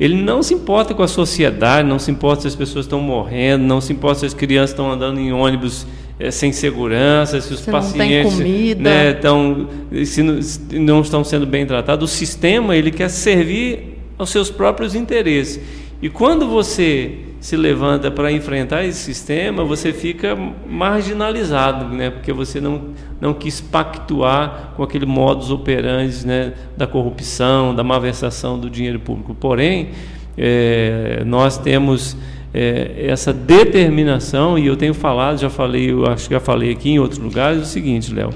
[0.00, 3.62] ele não se importa com a sociedade, não se importa se as pessoas estão morrendo,
[3.64, 5.86] não se importa se as crianças estão andando em ônibus
[6.18, 8.82] eh, sem segurança, se os Se não pacientes comida.
[8.82, 9.68] né, estão,
[10.06, 12.10] se não, se não estão sendo bem tratados.
[12.10, 15.60] O sistema ele quer servir aos seus próprios interesses.
[16.00, 20.36] E quando você se levanta para enfrentar esse sistema, você fica
[20.68, 22.10] marginalizado, né?
[22.10, 22.82] porque você não,
[23.18, 26.52] não quis pactuar com aquele modus operandi né?
[26.76, 29.34] da corrupção, da malversação do dinheiro público.
[29.34, 29.88] Porém,
[30.36, 32.14] eh, nós temos
[32.52, 36.90] eh, essa determinação, e eu tenho falado, já falei, eu acho que já falei aqui
[36.90, 38.30] em outros lugares, o seguinte, Léo,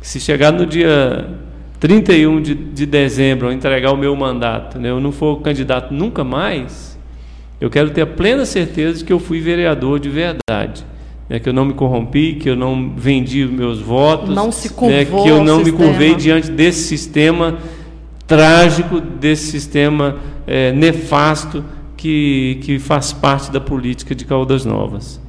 [0.00, 1.28] se chegar no dia
[1.80, 6.22] 31 de, de dezembro, eu entregar o meu mandato, né, eu não for candidato nunca
[6.22, 6.95] mais,
[7.60, 10.84] eu quero ter a plena certeza de que eu fui vereador de verdade.
[11.28, 14.68] né, que eu não me corrompi, que eu não vendi os meus votos, Não se
[14.84, 15.84] né, que eu não me sistema.
[15.88, 17.58] curvei diante desse sistema
[18.26, 21.64] trágico, desse sistema eh, nefasto
[21.96, 25.20] que, que faz parte da política de Caldas Novas.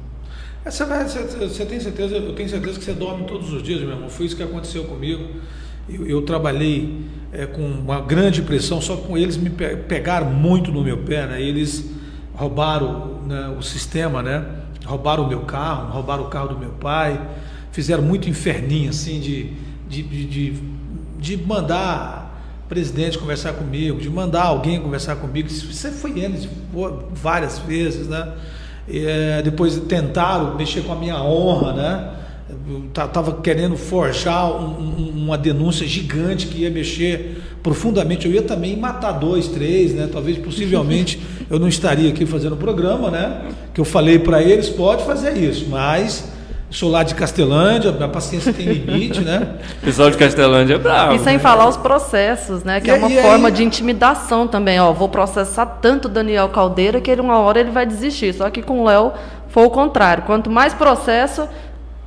[0.64, 3.62] É, Você, vai, você, você tem certeza, eu tenho certeza que você dorme todos os
[3.62, 4.08] dias, meu irmão.
[4.08, 5.22] Foi isso que aconteceu comigo.
[5.88, 6.94] Eu, eu trabalhei
[7.32, 10.98] é, com uma grande pressão, só que com eles me pe- pegaram muito no meu
[10.98, 11.40] pé, né?
[11.42, 11.90] Eles
[12.38, 14.44] roubaram né, o sistema, né?
[14.86, 17.20] Roubaram o meu carro, roubaram o carro do meu pai,
[17.72, 19.52] fizeram muito inferninho assim de,
[19.88, 20.62] de, de,
[21.18, 25.48] de, mandar presidente conversar comigo, de mandar alguém conversar comigo.
[25.48, 26.48] Isso foi eles
[27.12, 28.32] várias vezes, né?
[28.88, 32.17] É, depois tentaram mexer com a minha honra, né?
[32.50, 34.64] Eu ta- tava querendo forjar um-
[34.98, 38.26] um- uma denúncia gigante que ia mexer profundamente.
[38.26, 40.08] Eu ia também matar dois, três, né?
[40.10, 41.20] Talvez, possivelmente,
[41.50, 43.42] eu não estaria aqui fazendo o programa, né?
[43.74, 46.24] Que eu falei para eles, pode fazer isso, mas
[46.70, 49.56] sou lá de Castelândia, minha paciência tem limite, né?
[49.82, 51.14] O pessoal de Castelândia é bravo.
[51.14, 52.80] E sem falar os processos, né?
[52.80, 54.80] Que E é uma aí- forma de intimidação também.
[54.80, 58.32] Ó, vou processar tanto o Daniel Caldeira que ele, uma hora ele vai desistir.
[58.34, 59.12] Só que com o Léo
[59.48, 60.24] foi o contrário.
[60.24, 61.48] Quanto mais processo,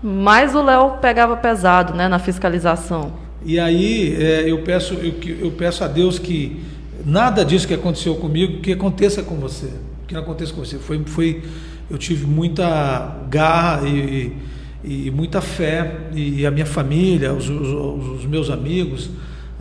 [0.04, 2.08] mais o Léo pegava pesado, né?
[2.08, 3.14] Na fiscalização.
[3.46, 6.62] E aí é, eu, peço, eu, eu peço a Deus que
[7.06, 9.70] nada disso que aconteceu comigo que aconteça com você.
[10.08, 10.78] Que não aconteça com você.
[10.78, 11.42] Foi, foi,
[11.90, 14.34] eu tive muita garra e,
[14.84, 16.02] e muita fé.
[16.14, 19.10] E a minha família, os, os- os meus amigos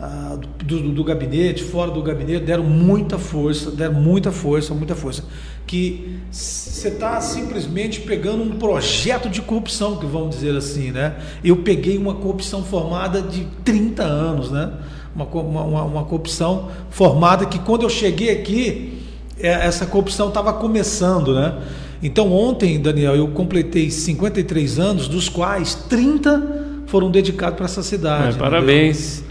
[0.03, 0.35] ah,
[0.65, 5.23] do, do- do gabinete, fora do gabinete, deram muita força, deram muita força, muita força.
[5.67, 11.17] Que você está simplesmente pegando um projeto de corrupção, que vamos dizer assim, né?
[11.43, 14.71] Eu peguei uma corrupção formada de 30 anos, né?
[15.15, 19.03] Uma, uma, uma, corrupção formada que quando eu cheguei aqui,
[19.39, 21.59] é, essa corrupção estava começando, né?
[22.01, 28.35] Então ontem, Daniel, eu completei 53 anos, dos quais 30 foram dedicados para essa cidade.
[28.35, 29.29] É, parabéns.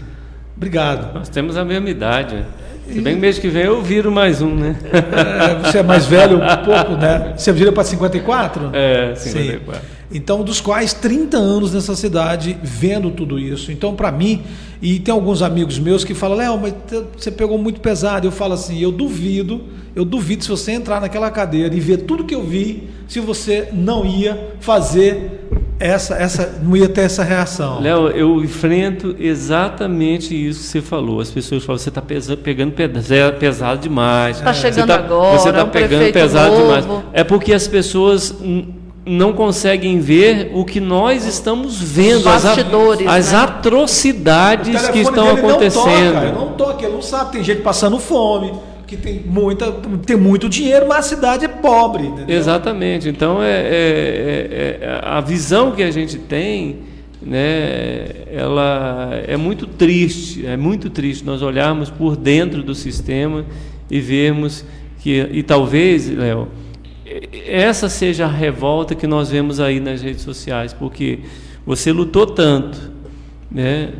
[0.61, 1.15] Obrigado.
[1.15, 2.45] Nós temos a mesma idade.
[2.87, 4.75] Se bem que mês que vem eu viro mais um, né?
[4.93, 7.33] É, você é mais velho um pouco, né?
[7.35, 8.69] Você vira para 54?
[8.71, 9.29] É, Sim.
[9.31, 9.81] 54.
[10.13, 13.71] Então, dos quais 30 anos nessa cidade vendo tudo isso.
[13.71, 14.43] Então, para mim,
[14.79, 16.75] e tem alguns amigos meus que falam, Léo, mas
[17.17, 18.27] você pegou muito pesado.
[18.27, 19.63] Eu falo assim, eu duvido,
[19.95, 23.69] eu duvido se você entrar naquela cadeira e ver tudo que eu vi, se você
[23.73, 25.41] não ia fazer
[25.81, 27.81] essa, essa não ia ter essa reação.
[27.81, 31.19] Léo, eu enfrento exatamente isso que você falou.
[31.19, 34.37] As pessoas falam, você está pegando pesado demais.
[34.37, 35.37] Está chegando tá, agora.
[35.37, 36.61] Você está é um pegando pesado novo.
[36.61, 36.85] demais.
[37.13, 38.35] É porque as pessoas
[39.05, 43.39] não conseguem ver o que nós estamos vendo, as, as né?
[43.39, 46.13] atrocidades que estão acontecendo.
[46.13, 48.53] Não toca, não toca, ele não sabe, tem gente passando fome,
[48.91, 49.71] que tem, muita,
[50.05, 52.07] tem muito dinheiro, mas a cidade é pobre.
[52.07, 52.35] Entendeu?
[52.35, 53.07] Exatamente.
[53.07, 56.79] Então, é, é, é, é, a visão que a gente tem,
[57.21, 63.45] né, ela é muito triste, é muito triste nós olharmos por dentro do sistema
[63.89, 64.65] e vermos
[64.99, 66.49] que, e talvez, Léo,
[67.47, 71.19] essa seja a revolta que nós vemos aí nas redes sociais, porque
[71.65, 72.91] você lutou tanto
[73.49, 73.93] né,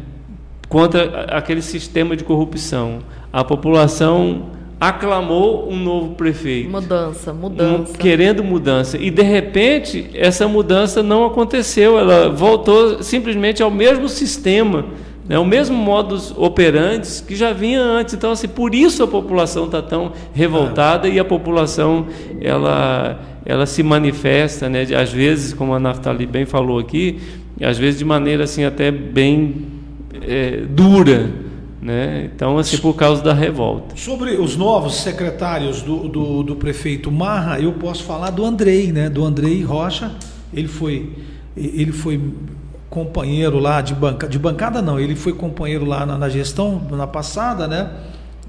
[0.68, 3.00] contra aquele sistema de corrupção.
[3.32, 6.72] A população aclamou um novo prefeito.
[6.72, 7.92] Mudança, mudança.
[7.92, 8.98] Um, querendo mudança.
[8.98, 12.00] E, de repente, essa mudança não aconteceu.
[12.00, 14.86] Ela voltou simplesmente ao mesmo sistema
[15.30, 18.16] é o mesmo modus operandi que já vinha antes.
[18.16, 22.08] Então, assim, por isso a população está tão revoltada e a população
[22.42, 27.20] ela, ela se manifesta, né, às vezes, como a Naftali bem falou aqui,
[27.62, 29.68] às vezes de maneira assim até bem
[30.22, 31.30] é, dura.
[31.82, 32.30] Né?
[32.34, 33.96] Então, assim, por causa da revolta.
[33.96, 39.10] Sobre os novos secretários do, do, do prefeito Marra, eu posso falar do Andrei, né?
[39.10, 40.12] do Andrei Rocha.
[40.54, 41.12] Ele foi,
[41.58, 42.22] ele foi
[42.90, 47.08] companheiro lá de bancada, de bancada não, ele foi companheiro lá na, na, gestão na
[47.08, 47.90] passada, né?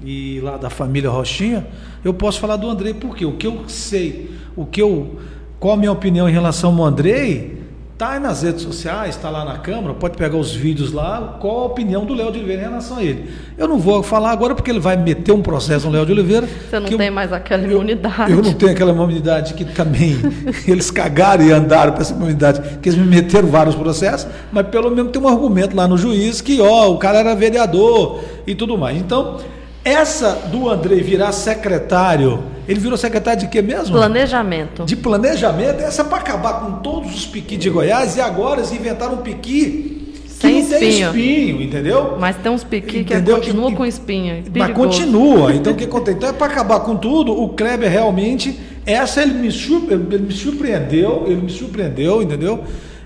[0.03, 1.65] E lá da família Rochinha.
[2.03, 5.17] Eu posso falar do Andrei porque o que eu sei, o que eu
[5.63, 7.62] qual a minha opinião em relação ao Andrei,
[8.03, 11.61] Está aí nas redes sociais, está lá na Câmara, pode pegar os vídeos lá, qual
[11.61, 13.31] a opinião do Léo de Oliveira em relação a ele.
[13.57, 16.45] Eu não vou falar agora porque ele vai meter um processo no Léo de Oliveira.
[16.45, 18.29] Você não tem eu, mais aquela imunidade.
[18.29, 20.17] Eu, eu, não tenho aquela imunidade que também
[20.67, 24.91] eles cagaram e andaram para essa imunidade, que eles me meteram vários processos, mas pelo
[24.91, 28.77] menos tem um argumento lá no juiz que, ó, o cara era vereador e tudo
[28.77, 28.97] mais.
[28.97, 29.37] Então,
[29.83, 33.95] essa do Andrei virar secretário, ele virou secretário de quê mesmo?
[33.95, 34.85] Planejamento.
[34.85, 38.71] De planejamento, essa é para acabar com todos os piquis de Goiás e agora eles
[38.71, 40.79] inventaram um piqui sem espinho.
[40.79, 42.17] tem espinho, entendeu?
[42.19, 44.43] Mas tem uns piqui que continua com espinho.
[44.43, 44.59] Perigoso.
[44.59, 45.53] Mas continua.
[45.53, 46.17] Então o que acontece?
[46.17, 51.23] Então é para acabar com tudo, o Kleber realmente, essa ele me, ele me surpreendeu,
[51.27, 52.63] ele me surpreendeu, entendeu?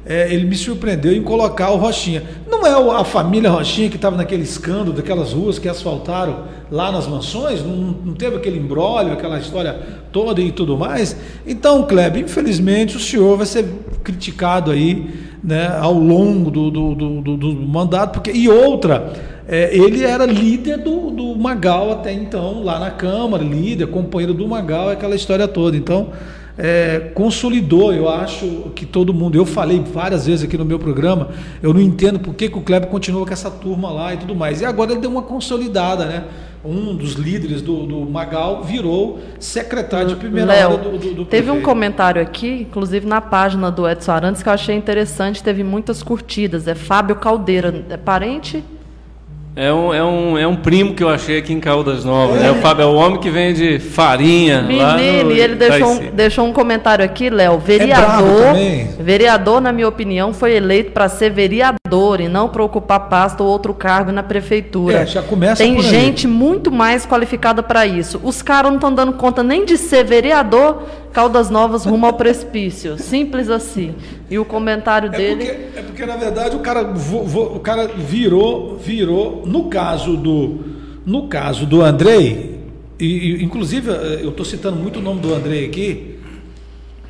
[0.07, 2.23] É, ele me surpreendeu em colocar o Rochinha.
[2.49, 7.07] Não é a família Rochinha que estava naquele escândalo daquelas ruas que asfaltaram lá nas
[7.07, 7.61] mansões?
[7.63, 9.79] Não, não teve aquele embrólio, aquela história
[10.11, 11.15] toda e tudo mais?
[11.45, 13.65] Então, Kleber, infelizmente o senhor vai ser
[14.03, 19.13] criticado aí né, ao longo do, do, do, do mandato, porque e outra,
[19.47, 24.47] é, ele era líder do, do Magal até então, lá na Câmara, líder, companheiro do
[24.47, 25.77] Magal, aquela história toda.
[25.77, 26.09] Então,
[26.57, 29.37] é, consolidou, eu acho que todo mundo.
[29.37, 31.29] Eu falei várias vezes aqui no meu programa,
[31.61, 34.35] eu não entendo por que, que o Kleber continua com essa turma lá e tudo
[34.35, 34.61] mais.
[34.61, 36.23] E agora ele deu uma consolidada, né?
[36.65, 41.25] Um dos líderes do, do Magal virou secretário de primeira Léo, hora do, do, do
[41.25, 45.63] Teve um comentário aqui, inclusive na página do Edson Arantes, que eu achei interessante, teve
[45.63, 46.67] muitas curtidas.
[46.67, 48.63] É Fábio Caldeira, é parente?
[49.59, 52.39] É um, é, um, é um primo que eu achei aqui em Caldas Novas.
[52.39, 52.43] É.
[52.43, 52.51] Né?
[52.51, 54.61] O Fábio é o homem que vende farinha.
[54.61, 57.55] Menino, e ele deixou um, deixou um comentário aqui, Léo.
[57.55, 58.55] É vereador.
[58.55, 63.41] É vereador, na minha opinião, foi eleito para ser vereador e não para ocupar pasta
[63.41, 64.99] ou outro cargo na prefeitura.
[64.99, 68.21] É, já começa Tem gente muito mais qualificada para isso.
[68.23, 72.95] Os caras não estão dando conta nem de ser vereador, Caldas Novas rumo ao precipício.
[72.99, 73.95] Simples assim.
[74.29, 75.45] E o comentário é dele.
[75.45, 80.59] Porque, é porque, na verdade, o cara, o cara virou, virou, no caso do,
[81.05, 82.59] no caso do Andrei,
[82.99, 86.17] e, e inclusive eh, eu estou citando muito o nome do Andrei aqui,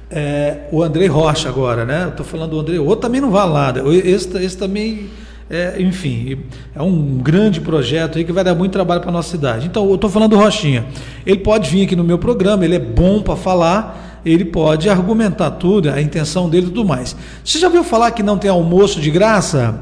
[0.09, 2.03] é, o Andrei Rocha agora, né?
[2.05, 3.84] Eu estou falando do Andrei, o outro também não vale nada.
[3.93, 5.09] Esse, esse também
[5.49, 6.39] é, enfim,
[6.76, 9.65] é um grande projeto aí que vai dar muito trabalho para a nossa cidade.
[9.65, 10.86] Então, eu estou falando do Rochinha.
[11.26, 15.51] Ele pode vir aqui no meu programa, ele é bom para falar, ele pode argumentar
[15.51, 17.15] tudo, a intenção dele e tudo mais.
[17.43, 19.82] Você já ouviu falar que não tem almoço de graça?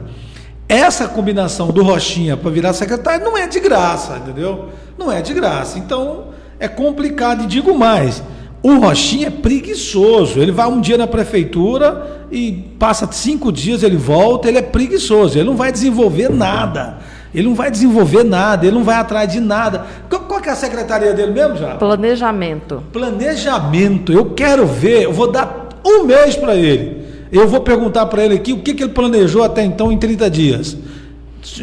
[0.68, 4.70] Essa combinação do Rochinha para virar secretário não é de graça, entendeu?
[4.98, 5.78] Não é de graça.
[5.78, 6.30] Então,
[6.60, 8.24] é complicado e digo mais.
[8.64, 10.40] O Rochinha é preguiçoso.
[10.40, 15.38] Ele vai um dia na prefeitura e passa cinco dias, ele volta, ele é preguiçoso.
[15.38, 16.98] Ele não vai desenvolver nada.
[17.36, 19.86] Ele não vai desenvolver nada, ele não vai atrás de nada.
[20.10, 21.76] Qual, qual é a secretaria dele mesmo, já?
[21.76, 22.82] Planejamento.
[22.94, 24.14] Planejamento.
[24.14, 27.04] Eu quero ver, eu vou dar um mês para ele.
[27.32, 30.30] Eu vou perguntar para ele aqui o que, que ele planejou até então em 30
[30.30, 30.78] dias.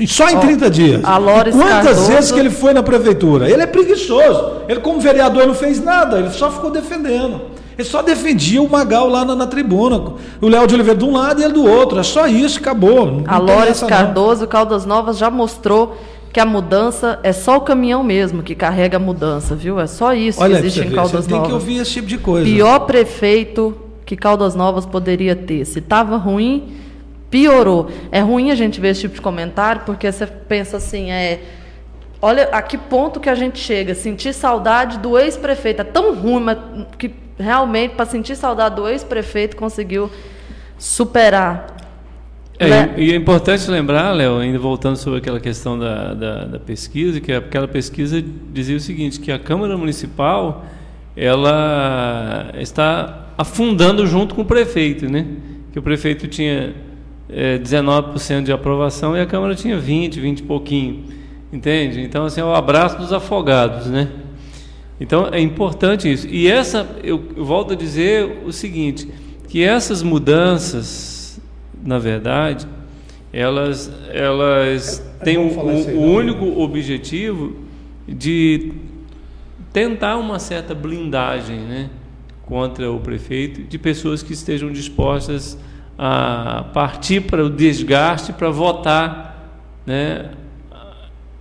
[0.06, 1.00] Só em 30 dias.
[1.04, 3.50] a Lores Quantas Cardoso- vezes que ele foi na prefeitura?
[3.50, 4.62] Ele é preguiçoso.
[4.68, 7.40] Ele, como vereador, não fez nada, ele só ficou defendendo.
[7.82, 10.14] Ele só defendia o Magal lá na, na tribuna.
[10.40, 11.98] O Léo de Oliveira de um lado e ele do outro.
[11.98, 13.06] É só isso, acabou.
[13.06, 13.88] Não A Lores essa, não.
[13.88, 15.96] Cardoso, Caldas Novas, já mostrou
[16.32, 19.80] que a mudança é só o caminhão mesmo que carrega a mudança, viu?
[19.80, 21.48] É só isso Olha, que existe em Caldas você tem Novas.
[21.48, 22.46] que ouvir esse tipo de coisa.
[22.46, 23.76] Pior prefeito
[24.06, 25.64] que Caldas Novas poderia ter.
[25.64, 26.76] Se estava ruim,
[27.28, 27.88] piorou.
[28.12, 31.40] É ruim a gente ver esse tipo de comentário, porque você pensa assim, é.
[32.24, 35.82] Olha a que ponto que a gente chega, sentir saudade do ex-prefeito.
[35.82, 36.58] É tão ruim, mas
[36.96, 37.12] que
[37.42, 40.10] realmente, para sentir saudade do ex-prefeito, conseguiu
[40.78, 41.66] superar.
[42.58, 42.94] É, Né?
[42.96, 47.20] e, e é importante lembrar, Léo, ainda voltando sobre aquela questão da, da, da pesquisa,
[47.20, 48.22] que aquela pesquisa
[48.52, 50.64] dizia o seguinte, que a Câmara Municipal
[51.16, 55.26] ela está afundando junto com o prefeito, né?
[55.72, 56.74] Que o prefeito tinha
[57.28, 61.04] é, 19% de aprovação e a Câmara tinha 20, 20 e pouquinho,
[61.52, 62.00] entende?
[62.00, 64.08] Então, assim, é o abraço dos afogados, né?
[65.02, 66.28] Então é importante isso.
[66.28, 69.08] E essa, eu, eu volto a dizer o seguinte,
[69.48, 71.40] que essas mudanças,
[71.84, 72.68] na verdade,
[73.32, 77.56] elas, elas têm o, falar isso aí, o único objetivo
[78.06, 78.74] de
[79.72, 81.90] tentar uma certa blindagem né,
[82.46, 85.58] contra o prefeito de pessoas que estejam dispostas
[85.98, 90.30] a partir para o desgaste para votar né,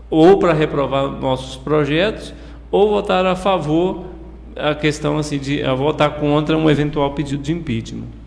[0.10, 2.41] ou para reprovar nossos projetos
[2.72, 4.06] ou votar a favor
[4.56, 8.22] a questão assim de votar contra um eventual pedido de impeachment.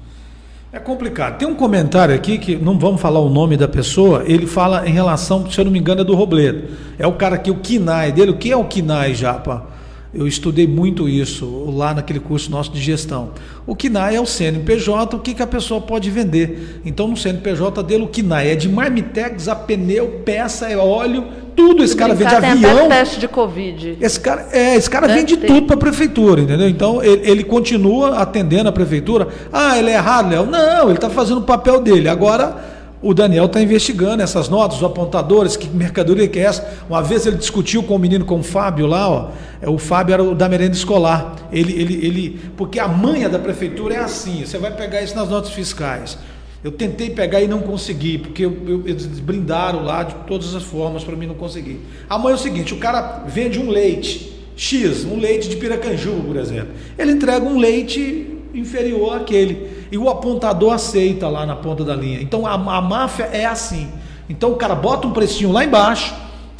[0.72, 1.38] É complicado.
[1.38, 4.24] Tem um comentário aqui que não vamos falar o nome da pessoa.
[4.26, 6.64] Ele fala em relação, se eu não me engano, é do Robledo.
[6.99, 8.32] É o cara aqui, o KINAI dele.
[8.32, 9.68] O que é o KINAI, Japa?
[10.12, 13.30] Eu estudei muito isso lá naquele curso nosso de gestão.
[13.64, 16.80] O KINAI é o CNPJ, o que, que a pessoa pode vender.
[16.84, 21.24] Então, no CNPJ dele, o KINAI é de marmitex a pneu, peça, é óleo,
[21.55, 21.82] tudo.
[21.84, 22.86] Esse cara vende tem avião.
[22.86, 23.98] até teste de Covid.
[24.00, 25.46] Esse cara, é, esse cara Deve vende ter.
[25.46, 26.68] tudo para a prefeitura, entendeu?
[26.68, 29.28] Então ele, ele continua atendendo a prefeitura.
[29.52, 30.46] Ah, ele é errado, Léo?
[30.46, 32.09] Não, ele está fazendo o papel dele.
[32.09, 36.66] Agora o Daniel está investigando essas notas, os apontadores, que mercadoria que é essa.
[36.88, 39.28] Uma vez ele discutiu com o menino, com o Fábio lá, ó.
[39.61, 41.34] É, O Fábio era o da merenda escolar.
[41.52, 44.44] Ele, ele, ele, porque a manha da prefeitura é assim.
[44.46, 46.16] Você vai pegar isso nas notas fiscais.
[46.64, 50.62] Eu tentei pegar e não consegui, porque eu- eu- eles brindaram lá de todas as
[50.62, 51.78] formas para mim não conseguir.
[52.08, 56.36] Amanhã é o seguinte: o cara vende um leite X, um leite de piracanjuba, por
[56.36, 56.68] exemplo.
[56.98, 59.84] Ele entrega um leite inferior àquele.
[59.92, 62.22] E o apontador aceita lá na ponta da linha.
[62.22, 63.88] Então a, a máfia é assim.
[64.30, 66.14] Então o cara bota um precinho lá embaixo,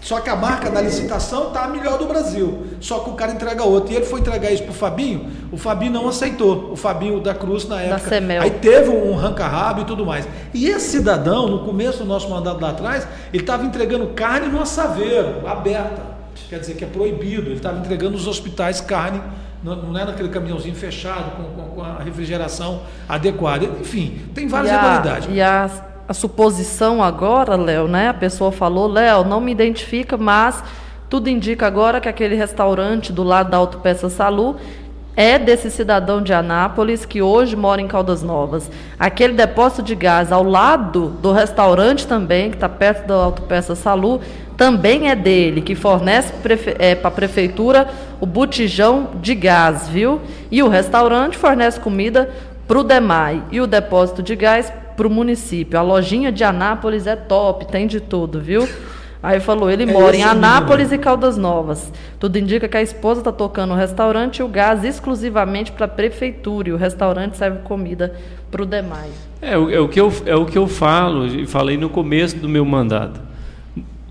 [0.05, 2.67] só que a marca da licitação tá a melhor do Brasil.
[2.79, 3.91] Só que o cara entrega outro.
[3.93, 6.71] E ele foi entregar isso pro Fabinho, o Fabinho não aceitou.
[6.73, 8.11] O Fabinho da Cruz na época.
[8.11, 8.43] Semel.
[8.43, 10.29] Aí teve um ranca-rabo e tudo mais.
[10.53, 14.61] E esse cidadão, no começo do nosso mandato lá atrás, ele estava entregando carne no
[14.61, 16.03] assaveiro, aberta.
[16.51, 17.47] Quer dizer que é proibido.
[17.49, 19.23] Ele estava entregando nos hospitais carne,
[19.63, 23.65] não, é naquele caminhãozinho fechado, com, com- com a refrigeração adequada.
[23.65, 25.29] Enfim, tem várias e a, irregularidades.
[25.33, 25.71] e a,
[26.09, 28.09] a suposição agora, Léo, né?
[28.09, 30.63] A pessoa falou, Léo, não me identifica, mas
[31.09, 34.57] tudo indica agora que aquele restaurante do lado da Autopeça Salu
[35.17, 38.71] é desse cidadão de Anápolis que hoje mora em Caldas Novas.
[38.99, 44.21] Aquele depósito de gás ao lado do restaurante também, que está perto da Autopeça Salu,
[44.57, 47.89] também é dele, que fornece para a prefeitura
[48.21, 50.21] o botijão de gás, viu?
[50.51, 52.31] E o restaurante fornece comida
[52.67, 55.79] para o DEMAI e o depósito de gás para o município.
[55.79, 58.69] A lojinha de Anápolis é top, tem de tudo, viu?
[59.23, 61.01] Aí falou, ele É mora em Anápolis nível.
[61.01, 61.91] e Caldas Novas.
[62.19, 65.89] Tudo indica que a esposa está tocando o restaurante e o gás exclusivamente para a
[65.89, 66.69] prefeitura.
[66.69, 68.13] E o restaurante serve comida
[68.51, 69.09] para o DEMAI.
[69.41, 72.37] É, o- é o que eu, é o que eu falo e falei no começo
[72.37, 73.19] do meu mandato.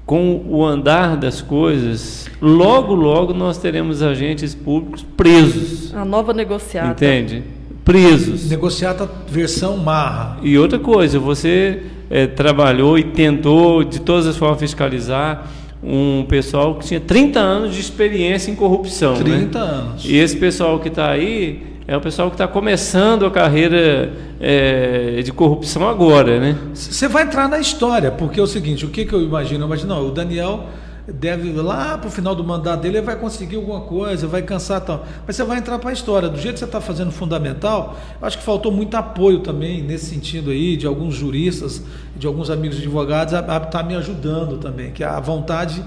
[0.05, 5.93] Com o andar das coisas, logo, logo nós teremos agentes públicos presos.
[5.95, 6.89] A nova negociata.
[6.91, 7.43] Entende?
[7.84, 8.49] Presos.
[8.49, 10.38] Negociata versão marra.
[10.41, 15.47] E outra coisa, você eh, trabalhou e tentou de todas as formas fiscalizar
[15.84, 19.15] um pessoal que tinha 30 anos de experiência em corrupção.
[19.15, 19.23] né?
[19.23, 20.05] 30 anos.
[20.05, 25.21] E esse pessoal que está aí é o pessoal que está começando a carreira eh,
[25.23, 26.55] de corrupção agora, né?
[26.73, 29.63] Você vai entrar na história, porque é o seguinte, o que, que eu imagino?
[29.63, 30.67] Eu imagino, não, o Daniel
[31.08, 34.82] deve lá para o final do mandato dele ele vai conseguir alguma coisa, vai cansar
[34.82, 35.06] tal.
[35.28, 36.30] Mas você vai entrar para a história.
[36.30, 40.51] Do jeito que você está fazendo fundamental, acho que faltou muito apoio também nesse sentido
[40.51, 41.84] aí, de alguns juristas,
[42.16, 45.84] de alguns amigos advogados, a estar tá me ajudando também, que a vontade.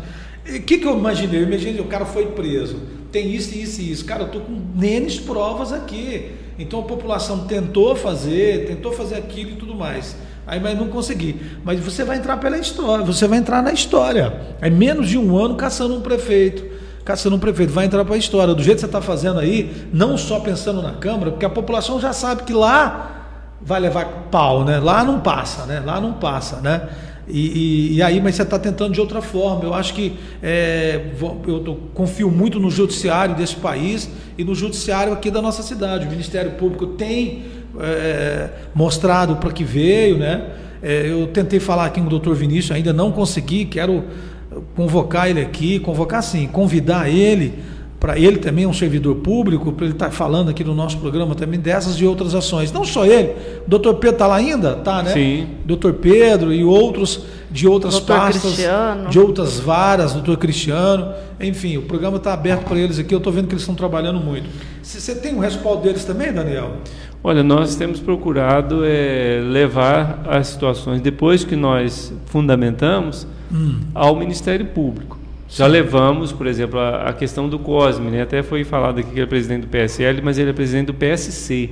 [0.49, 1.41] O que, que eu imaginei?
[1.41, 2.77] Eu imaginei, o cara foi preso,
[3.11, 4.05] tem isso, isso e isso.
[4.05, 6.33] Cara, eu tô com nenes provas aqui.
[6.59, 10.17] Então a população tentou fazer, tentou fazer aquilo e tudo mais.
[10.47, 11.40] Aí, mas não consegui.
[11.64, 14.32] Mas você vai entrar pela história, você vai entrar na história.
[14.61, 16.64] É menos de um ano caçando um prefeito.
[17.05, 18.55] Caçando um prefeito, vai entrar para a história.
[18.55, 22.01] Do jeito que você está fazendo aí, não só pensando na Câmara, porque a população
[22.01, 23.12] já sabe que lá
[23.61, 24.78] vai levar pau, né?
[24.78, 25.82] Lá não passa, né?
[25.84, 26.88] Lá não passa, né?
[27.28, 29.64] E, e, e, aí, mas você está tentando de outra forma.
[29.64, 35.28] Eu acho que é, eu confio muito no judiciário desse país e no judiciário aqui
[35.28, 36.07] da nossa cidade.
[36.07, 40.45] O Ministério Público tem é, mostrado para que veio, né?
[40.83, 44.05] É, eu tentei falar aqui com o doutor Vinícius, ainda não consegui, quero
[44.75, 47.55] convocar ele aqui, convocar sim, convidar ele
[47.99, 50.99] para ele também é um servidor público, para ele estar tá falando aqui no nosso
[50.99, 52.71] programa também dessas e outras ações.
[52.71, 53.35] Não só ele,
[53.67, 54.75] o doutor Pedro está lá ainda?
[54.75, 55.12] Tá, né?
[55.12, 55.49] Sim.
[55.64, 59.09] Doutor Pedro e outros de outras doutor pastas, Cristiano.
[59.09, 61.14] de outras varas, doutor Cristiano.
[61.41, 64.21] Enfim, o programa está aberto para eles aqui, eu estou vendo que eles estão trabalhando
[64.21, 64.49] muito.
[64.83, 66.77] Você tem um respaldo deles também, Daniel?
[67.23, 73.81] Olha, nós temos procurado é, levar as situações, depois que nós fundamentamos, hum.
[73.95, 75.19] ao Ministério Público.
[75.49, 78.23] Já levamos, por exemplo, a, a, questão do Cosme, né?
[78.23, 80.95] até foi falado aqui que ele é presidente do PSL, mas ele é presidente do
[80.95, 81.71] PSC.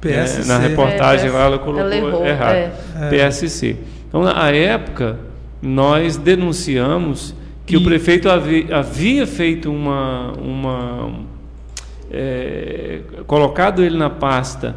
[0.00, 0.40] PSC.
[0.40, 0.46] Né?
[0.48, 2.72] Na reportagem é, lá ela colocou ela errou, errado.
[3.00, 3.08] É.
[3.08, 3.76] PSC.
[4.08, 5.18] Então, na época,
[5.62, 7.76] nós denunciamos que e...
[7.76, 10.32] o prefeito havia, havia feito uma.
[10.32, 11.10] uma
[12.10, 14.76] é, colocado ele na pasta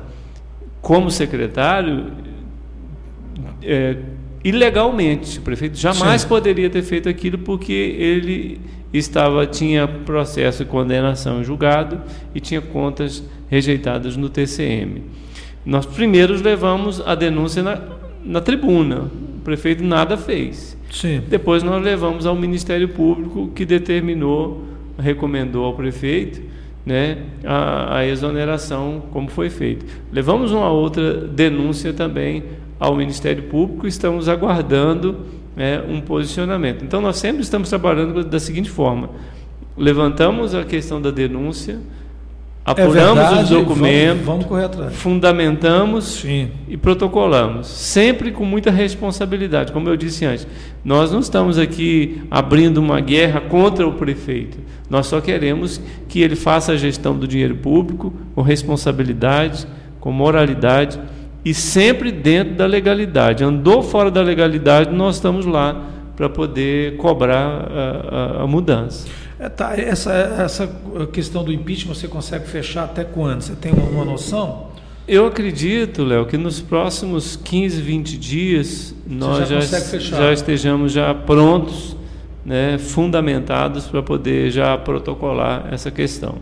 [0.82, 2.08] como secretário
[3.62, 3.98] é,
[4.44, 5.40] ilegalmente.
[5.40, 6.28] O prefeito jamais Sim.
[6.28, 8.60] poderia ter feito aquilo porque ele
[8.94, 12.02] estava tinha processo de condenação julgado
[12.34, 15.04] e tinha contas rejeitadas no TCM.
[15.66, 17.82] Nós primeiros levamos a denúncia na,
[18.24, 19.12] na tribuna.
[19.38, 20.78] O prefeito nada fez.
[20.92, 21.22] Sim.
[21.28, 24.64] Depois nós levamos ao Ministério Público que determinou,
[24.98, 26.49] recomendou ao prefeito
[26.90, 29.86] né, a, a exoneração como foi feito.
[30.12, 32.44] Levamos uma outra denúncia também
[32.80, 35.20] ao Ministério Público, estamos aguardando
[35.56, 36.84] né, um posicionamento.
[36.84, 39.12] Então, nós sempre estamos trabalhando da seguinte forma:
[39.78, 41.80] levantamos a questão da denúncia,
[42.72, 46.50] apuramos é verdade, os documentos, vamos, vamos fundamentamos Sim.
[46.68, 49.72] e protocolamos, sempre com muita responsabilidade.
[49.72, 50.48] Como eu disse antes,
[50.86, 54.60] nós não estamos aqui abrindo uma guerra contra o prefeito.
[54.88, 59.66] Nós só queremos que ele faça a gestão do dinheiro público com responsabilidade,
[60.00, 61.00] com moralidade
[61.44, 63.44] e sempre dentro da legalidade.
[63.44, 69.08] Andou fora da legalidade, nós estamos lá para poder cobrar a, a, a mudança.
[69.40, 70.70] É, tá, essa, essa
[71.14, 73.42] questão do impeachment você consegue fechar até quando?
[73.42, 74.68] Você tem uma, noção?
[75.08, 81.16] Eu acredito, Léo, que nos próximos 15, 20 dias nós já, já, já estejamos já
[81.16, 81.96] prontos,
[82.46, 86.38] né, fundamentados para poder já protocolar essa questão.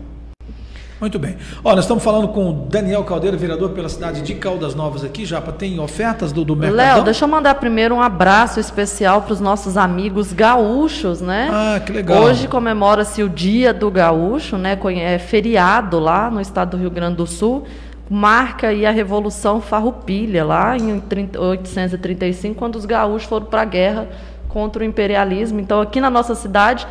[1.00, 1.36] Muito bem.
[1.62, 5.24] Ó, nós estamos falando com o Daniel Caldeira, vereador pela cidade de Caldas Novas aqui,
[5.24, 6.94] já tem ofertas do, do Mercadão?
[6.94, 11.48] Léo, deixa eu mandar primeiro um abraço especial para os nossos amigos gaúchos, né?
[11.52, 12.24] Ah, que legal.
[12.24, 14.76] Hoje comemora-se o Dia do Gaúcho, né?
[14.96, 17.64] É feriado lá no estado do Rio Grande do Sul.
[18.10, 24.08] Marca aí a Revolução Farroupilha, lá em 1835, quando os gaúchos foram para a guerra
[24.48, 25.60] contra o imperialismo.
[25.60, 26.86] Então, aqui na nossa cidade,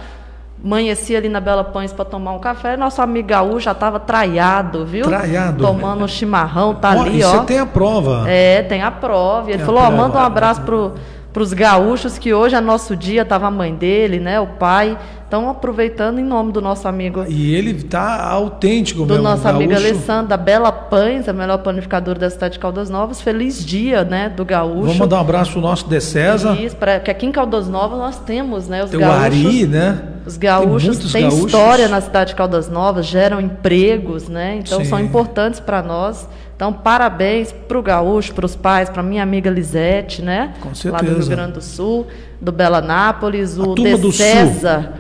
[0.64, 4.86] amanheci ali na Bela Pães para tomar um café, nosso amigo gaúcho já estava traiado,
[4.86, 5.06] viu?
[5.06, 5.64] Traiado.
[5.64, 7.32] Tomando um chimarrão, tá ali, ó.
[7.32, 8.26] Você tem a prova.
[8.28, 9.50] É, tem a prova.
[9.50, 10.94] E ele falou, ó, manda um abraço pro
[11.38, 14.98] para os gaúchos, que hoje é nosso dia, estava a mãe dele, né, o pai.
[15.28, 17.26] Então, aproveitando em nome do nosso amigo.
[17.28, 19.56] E ele está autêntico, Do nosso gaúcho.
[19.56, 23.22] amigo Alessandro, da Bela Pães, a melhor panificadora da cidade de Caldas Novas.
[23.22, 24.82] Feliz dia, né, do gaúcho.
[24.82, 26.56] Vamos mandar um abraço pro nosso de César.
[26.60, 29.20] Isso, pra, que aqui em Caldas Novas nós temos, né, os Tem gaúchos.
[29.20, 30.02] O Ari, né?
[30.28, 31.46] Os gaúchos têm gaúchos.
[31.46, 34.58] história na cidade de Caldas Novas, geram empregos, né?
[34.58, 34.86] Então, Sim.
[34.86, 36.28] são importantes para nós.
[36.56, 40.54] Então, parabéns para o Gaúcho, para os pais, para minha amiga Lisete, né?
[40.60, 40.92] Com certeza.
[40.92, 42.08] Lá do Rio Grande do Sul,
[42.42, 44.94] do Bela Nápoles, o De César.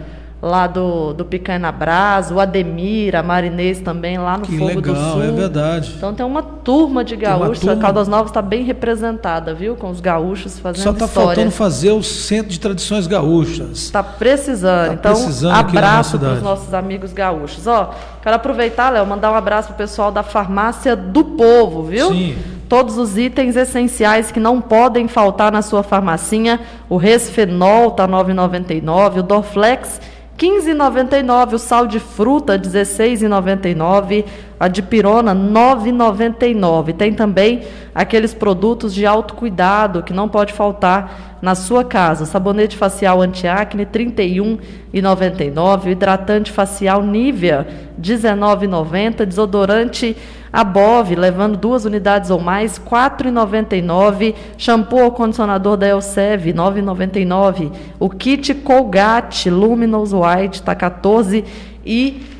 [0.47, 4.95] Lá do, do Picanha Brás, o Ademir, a Marinês também, lá no que Fogo legal,
[4.95, 5.23] do Sul.
[5.23, 5.93] é verdade.
[5.97, 7.75] Então tem uma turma de gaúchos, turma...
[7.75, 9.75] a Caldas Novas está bem representada, viu?
[9.75, 13.77] Com os gaúchos fazendo Só está faltando fazer o Centro de Tradições Gaúchas.
[13.77, 14.87] Está precisando.
[14.87, 17.67] Tá então, precisando abraço para os nossos amigos gaúchos.
[17.67, 22.09] Ó, quero aproveitar, Léo, mandar um abraço para o pessoal da Farmácia do Povo, viu?
[22.09, 22.35] Sim
[22.67, 26.59] todos os itens essenciais que não podem faltar na sua farmacinha.
[26.89, 30.01] O Resfenol está 9,99, o Dorflex
[30.37, 34.23] 15,99 o sal de fruta, 16,99
[34.59, 36.95] A dipirona, R$ 9,99.
[36.95, 37.63] Tem também
[37.93, 42.25] aqueles produtos de autocuidado que não pode faltar na sua casa.
[42.25, 45.85] Sabonete facial antiacne, R$ 31,99.
[45.85, 47.67] O hidratante facial Nivea,
[47.97, 49.25] R$ 19,90.
[49.25, 50.15] Desodorante
[50.51, 54.33] Above, levando duas unidades ou mais, R$ 4,99.
[54.57, 57.71] Shampoo ou condicionador da Elsev, R$ 9,99.
[57.99, 61.43] O kit Colgate Luminous White está R$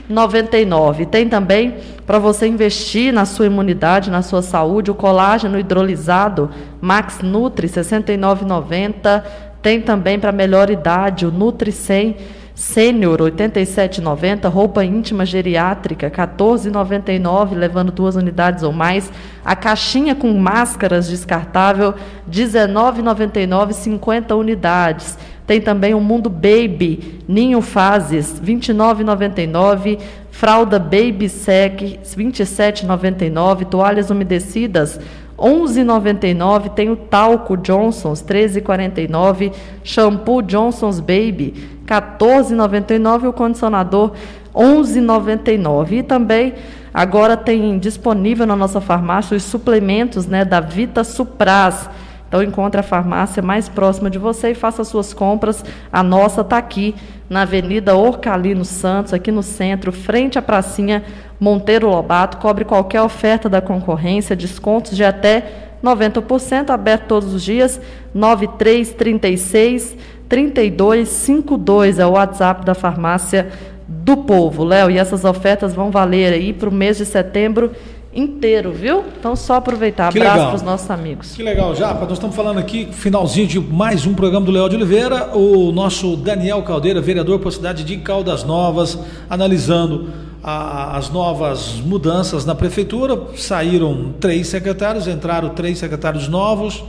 [0.10, 1.06] 14,99.
[1.06, 6.50] Tem também para você investir na sua imunidade, na sua saúde, o colágeno hidrolisado
[6.82, 9.24] Max Nutri, R$ 69,90.
[9.62, 12.16] Tem também para melhor idade o Nutri 100
[12.58, 14.50] Sênior, 87,90.
[14.50, 19.12] Roupa íntima geriátrica, 14,99, levando duas unidades ou mais.
[19.46, 21.94] A caixinha com máscaras descartável,
[22.28, 25.20] 19,99, 50 unidades.
[25.48, 29.98] Tem também o Mundo Baby, Ninho Fases, 29,99.
[30.30, 33.66] Fralda Baby Sec, 27,99.
[33.66, 35.00] Toalhas umedecidas,
[35.38, 41.54] 11,99 tem o talco Johnson's 13,49, shampoo Johnson's Baby
[41.86, 44.12] 14,99 e o condicionador
[44.54, 45.92] 11,99.
[45.94, 46.54] E também
[46.94, 51.90] agora tem disponível na nossa farmácia os suplementos, né, da Vita Supras.
[52.28, 55.64] Então encontre a farmácia mais próxima de você e faça suas compras.
[55.92, 56.94] A nossa está aqui
[57.30, 61.04] na Avenida Orcalino Santos, aqui no centro, frente à pracinha
[61.40, 62.38] Monteiro Lobato.
[62.38, 67.80] Cobre qualquer oferta da concorrência, descontos de até 90%, aberto todos os dias,
[68.14, 69.96] 9336
[70.28, 73.48] 3252 é o WhatsApp da farmácia
[73.88, 74.92] do povo, Léo.
[74.92, 77.72] E essas ofertas vão valer aí para o mês de setembro
[78.18, 79.04] inteiro, viu?
[79.20, 80.12] Então só aproveitar.
[80.12, 81.36] Que Abraço para os nossos amigos.
[81.36, 82.02] Que legal, Japa.
[82.06, 85.38] Nós estamos falando aqui, finalzinho de mais um programa do Léo de Oliveira.
[85.38, 88.98] O nosso Daniel Caldeira, vereador por cidade de Caldas Novas,
[89.30, 90.10] analisando
[90.44, 93.22] a- as novas mudanças na prefeitura.
[93.36, 96.84] Saíram três secretários, entraram três secretários novos.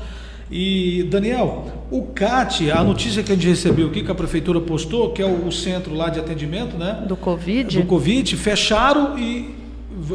[0.51, 5.11] E, Daniel, o CAT, a notícia que a gente recebeu aqui, que a prefeitura postou,
[5.11, 7.05] que é o, o centro lá de atendimento, né?
[7.07, 7.77] Do Covid.
[7.79, 9.55] Do Covid, fecharam e,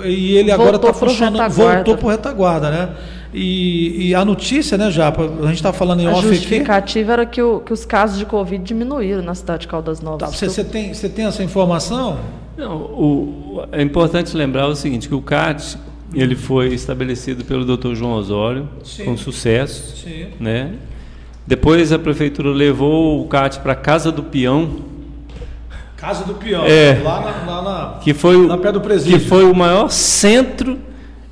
[0.05, 1.33] e ele agora está funcionando.
[1.41, 1.75] retaguarda.
[1.75, 2.89] Voltou para o retaguarda, né?
[3.33, 5.23] E, e a notícia, né, Japa?
[5.23, 6.35] A gente está falando em A off aqui.
[6.35, 10.19] justificativa era que, o- que os casos de Covid diminuíram na cidade de Caldas Novas.
[10.19, 12.19] Tá, você, você tem, você tem essa informação?
[12.55, 15.77] Não, o- é importante lembrar o seguinte, que o CAT
[16.13, 17.95] ele foi estabelecido pelo Dr.
[17.95, 19.05] João Osório Sim.
[19.05, 20.27] com sucesso, Sim.
[20.39, 20.73] né?
[21.47, 24.69] Depois a prefeitura levou o CAT para a Casa do Peão,
[26.03, 26.99] Casa do Peão, É.
[27.01, 29.19] lá na, lá na- que foi Lá perto do presídio.
[29.19, 30.77] que foi o maior centro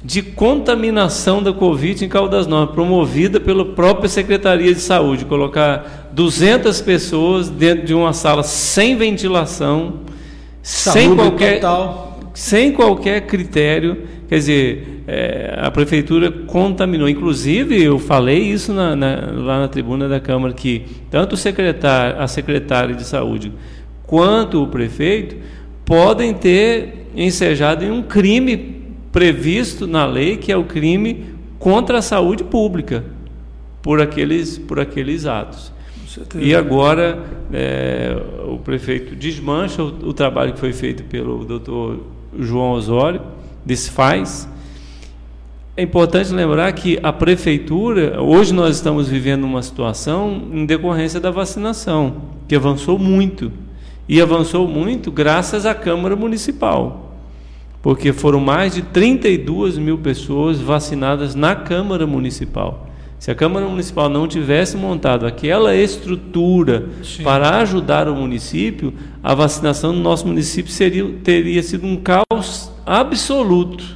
[0.03, 6.79] de contaminação da Covid em Caldas Novas, promovida pela própria Secretaria de Saúde, colocar 200
[6.81, 9.95] pessoas dentro de uma sala sem ventilação,
[10.63, 12.19] sem Saúde qualquer total.
[12.33, 17.09] sem qualquer critério, quer dizer, é, a prefeitura contaminou.
[17.09, 22.21] Inclusive, eu falei isso na- na- lá na tribuna da Câmara, que tanto o secretário,
[22.21, 23.51] a secretária de saúde
[24.11, 25.37] quanto o prefeito
[25.85, 32.01] podem ter ensejado em um crime previsto na lei, que é o crime contra a
[32.01, 33.05] saúde pública,
[33.81, 35.71] por aqueles, por aqueles atos.
[36.37, 42.01] E agora é, o prefeito desmancha o, o trabalho que foi feito pelo doutor
[42.37, 43.21] João Osório,
[43.65, 44.45] desfaz.
[45.77, 51.31] É importante lembrar que a prefeitura, hoje nós estamos vivendo uma situação em decorrência da
[51.31, 53.70] vacinação, que avançou muito.
[54.11, 57.15] E avançou muito graças à Câmara Municipal,
[57.81, 62.89] porque foram mais de 32 mil pessoas vacinadas na Câmara Municipal.
[63.17, 67.23] Se a Câmara Municipal não tivesse montado aquela estrutura Sim.
[67.23, 68.93] para ajudar o município,
[69.23, 73.95] a vacinação no nosso município seria, teria sido um caos absoluto.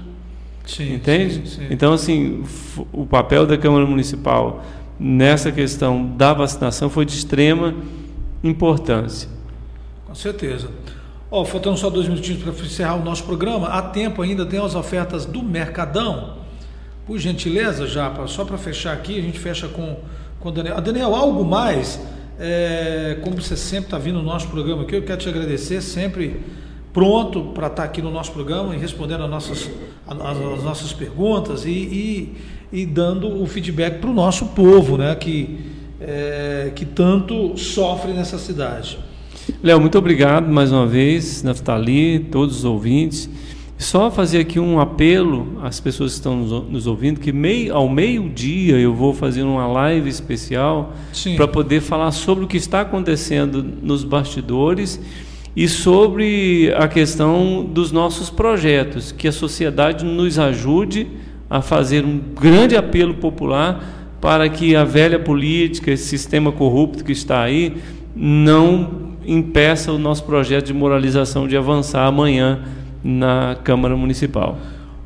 [0.66, 1.50] Sim, Entende?
[1.50, 1.68] sim.
[1.70, 2.42] Então, assim,
[2.94, 4.64] o papel da Câmara Municipal
[4.98, 7.76] nessa questão da vacinação foi de extrema
[8.42, 9.35] importância.
[10.16, 10.70] Com certeza.
[11.30, 13.68] Ó, faltando só dois minutinhos para encerrar o nosso programa.
[13.68, 16.38] Há tempo ainda, tem as ofertas do Mercadão.
[17.06, 19.98] Por gentileza, Japa, só para fechar aqui, a gente fecha com,
[20.40, 20.78] com o Daniel.
[20.78, 22.00] Ah, Daniel, algo mais?
[22.40, 26.42] É, como você sempre está vindo no nosso programa aqui, eu quero te agradecer, sempre
[26.94, 29.70] pronto para estar aqui no nosso programa e respondendo as nossas,
[30.08, 32.38] as, as nossas perguntas e, e,
[32.72, 35.60] e dando o feedback para o nosso povo, né, que,
[36.00, 38.98] é, que tanto sofre nessa cidade.
[39.62, 43.30] Léo, muito obrigado mais uma vez, Naftali, todos os ouvintes.
[43.78, 48.78] Só fazer aqui um apelo às pessoas que estão nos, ouvindo, que mei, ao meio-dia
[48.80, 50.94] eu vou fazer uma live especial
[51.36, 55.00] para poder falar sobre o que está acontecendo nos bastidores
[55.56, 61.08] e sobre a questão dos nossos projetos, que a sociedade nos ajude
[61.48, 67.12] a fazer um grande apelo popular para que a velha política, esse sistema corrupto que
[67.12, 67.76] está aí,
[68.16, 72.60] não impeça o nosso projeto de moralização de avançar amanhã
[73.04, 74.58] na Câmara Municipal.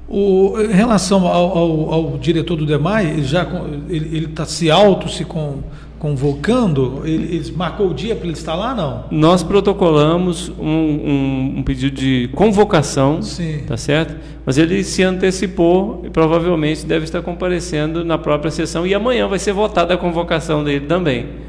[0.08, 3.48] O, em relação ao, ao, ao diretor do DEMAI, ele já
[3.90, 5.60] ele está se auto se com,
[6.00, 7.02] convocando?
[7.04, 9.04] Ele, ele, marcou o dia para ele estar lá, não?
[9.12, 13.60] Nós protocolamos um, um, um, pedido de convocação, Sim.
[13.68, 14.16] tá certo?
[14.46, 19.38] Mas ele se antecipou e provavelmente deve estar comparecendo na própria sessão e amanhã vai
[19.38, 21.49] ser votada a convocação dele também.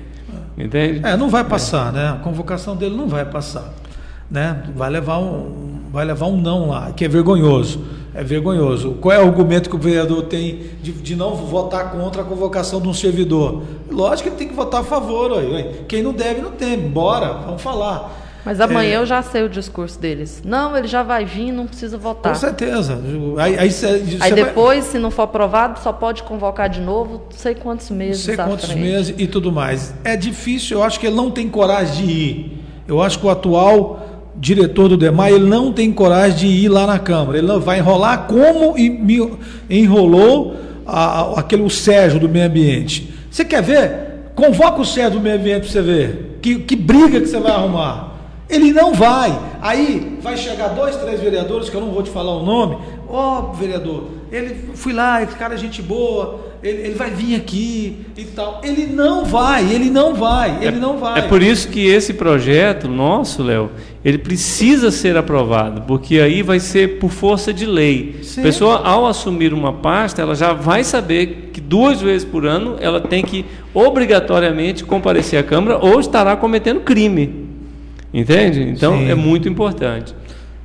[0.65, 1.01] Entende?
[1.07, 2.11] É, não vai passar, né?
[2.11, 3.73] A convocação dele não vai passar,
[4.31, 4.65] né?
[4.75, 7.81] Vai levar um, vai levar um não lá, que é vergonhoso.
[8.13, 8.97] É vergonhoso.
[9.01, 12.81] Qual é o argumento que o vereador tem de, de não votar contra a convocação
[12.81, 13.63] de um servidor?
[13.89, 15.31] Lógico que ele tem que votar a favor.
[15.31, 15.85] Ué.
[15.87, 16.77] Quem não deve, não tem.
[16.77, 18.30] Bora, vamos falar.
[18.45, 18.97] Mas amanhã é...
[18.97, 20.43] eu já sei o discurso deles.
[20.45, 22.33] Não, ele já vai vir, não precisa votar.
[22.33, 22.99] Com certeza.
[23.39, 24.93] Aí, aí, cê, aí depois, vai...
[24.93, 28.23] se não for aprovado, só pode convocar de novo, não sei quantos meses.
[28.23, 28.81] Sei quantos frente.
[28.81, 29.95] meses e tudo mais.
[30.05, 32.65] É difícil, eu acho que ele não tem coragem de ir.
[32.89, 36.87] Eu acho que o atual diretor do DEMAI, ele não tem coragem de ir lá
[36.87, 37.39] na Câmara.
[37.39, 38.75] Ele vai enrolar como
[39.69, 43.13] enrolou a, a, aquele o Sérgio do Meio Ambiente.
[43.31, 44.33] Você quer ver?
[44.35, 46.39] Convoca o Sérgio do Meio Ambiente para você ver.
[46.41, 48.10] Que, que briga que você vai arrumar.
[48.51, 49.39] Ele não vai.
[49.63, 52.79] Aí vai chegar dois, três vereadores, que eu não vou te falar o nome.
[53.09, 57.37] Ó, oh, vereador, ele fui lá, esse cara é gente boa ele, ele, vai vir
[57.37, 58.61] aqui e tal.
[58.63, 61.21] Ele não vai, ele não vai, ele é, não vai.
[61.21, 63.71] É por isso que esse projeto nosso, Léo,
[64.05, 68.17] ele precisa ser aprovado, porque aí vai ser por força de lei.
[68.23, 68.41] Sim.
[68.41, 72.77] A pessoa, ao assumir uma pasta, ela já vai saber que duas vezes por ano
[72.79, 77.40] ela tem que obrigatoriamente comparecer à Câmara ou estará cometendo crime.
[78.13, 78.63] Entende?
[78.63, 79.11] Então Sim.
[79.11, 80.15] é muito importante.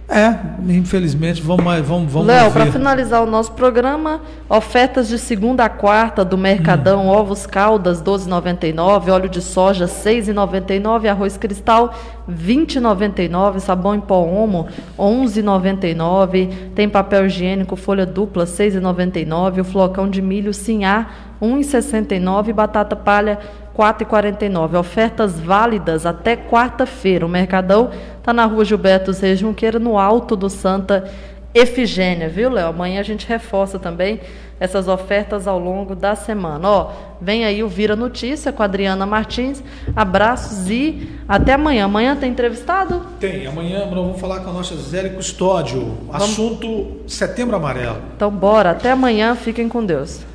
[0.07, 0.37] É,
[0.69, 6.23] infelizmente, vamos vamos, vamos Léo, para finalizar o nosso programa, ofertas de segunda a quarta
[6.23, 7.09] do Mercadão, hum.
[7.09, 11.91] ovos caldas 12,99, óleo de soja 6,99, arroz cristal
[12.29, 20.21] 20,99, sabão em pó Omo 11,99, tem papel higiênico folha dupla 6,99, o flocão de
[20.21, 21.07] milho Sinhá
[21.41, 23.39] 1,69 e batata palha
[23.77, 24.79] 4,49.
[24.79, 27.25] Ofertas válidas até quarta-feira.
[27.25, 31.11] O Mercadão está na rua Gilberto Reis Junqueira, no alto do Santa
[31.55, 32.67] Efigênia, viu, Léo?
[32.67, 34.19] Amanhã a gente reforça também
[34.59, 36.69] essas ofertas ao longo da semana.
[36.69, 39.63] Ó, vem aí o Vira Notícia com a Adriana Martins.
[39.95, 41.85] Abraços e até amanhã.
[41.85, 43.01] Amanhã tem entrevistado?
[43.21, 43.47] Tem.
[43.47, 45.97] Amanhã nós vamos falar com a nossa Zé Custódio.
[46.07, 46.23] Vamos...
[46.29, 48.01] Assunto Setembro Amarelo.
[48.15, 48.71] Então bora.
[48.71, 49.33] Até amanhã.
[49.33, 50.25] Fiquem com Deus.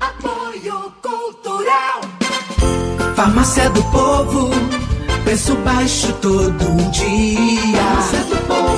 [0.00, 2.21] Apoio Cultural.
[3.22, 4.50] Farmácia do Povo.
[5.22, 7.80] Preço baixo todo dia.
[7.80, 8.71] Farmácia do Povo.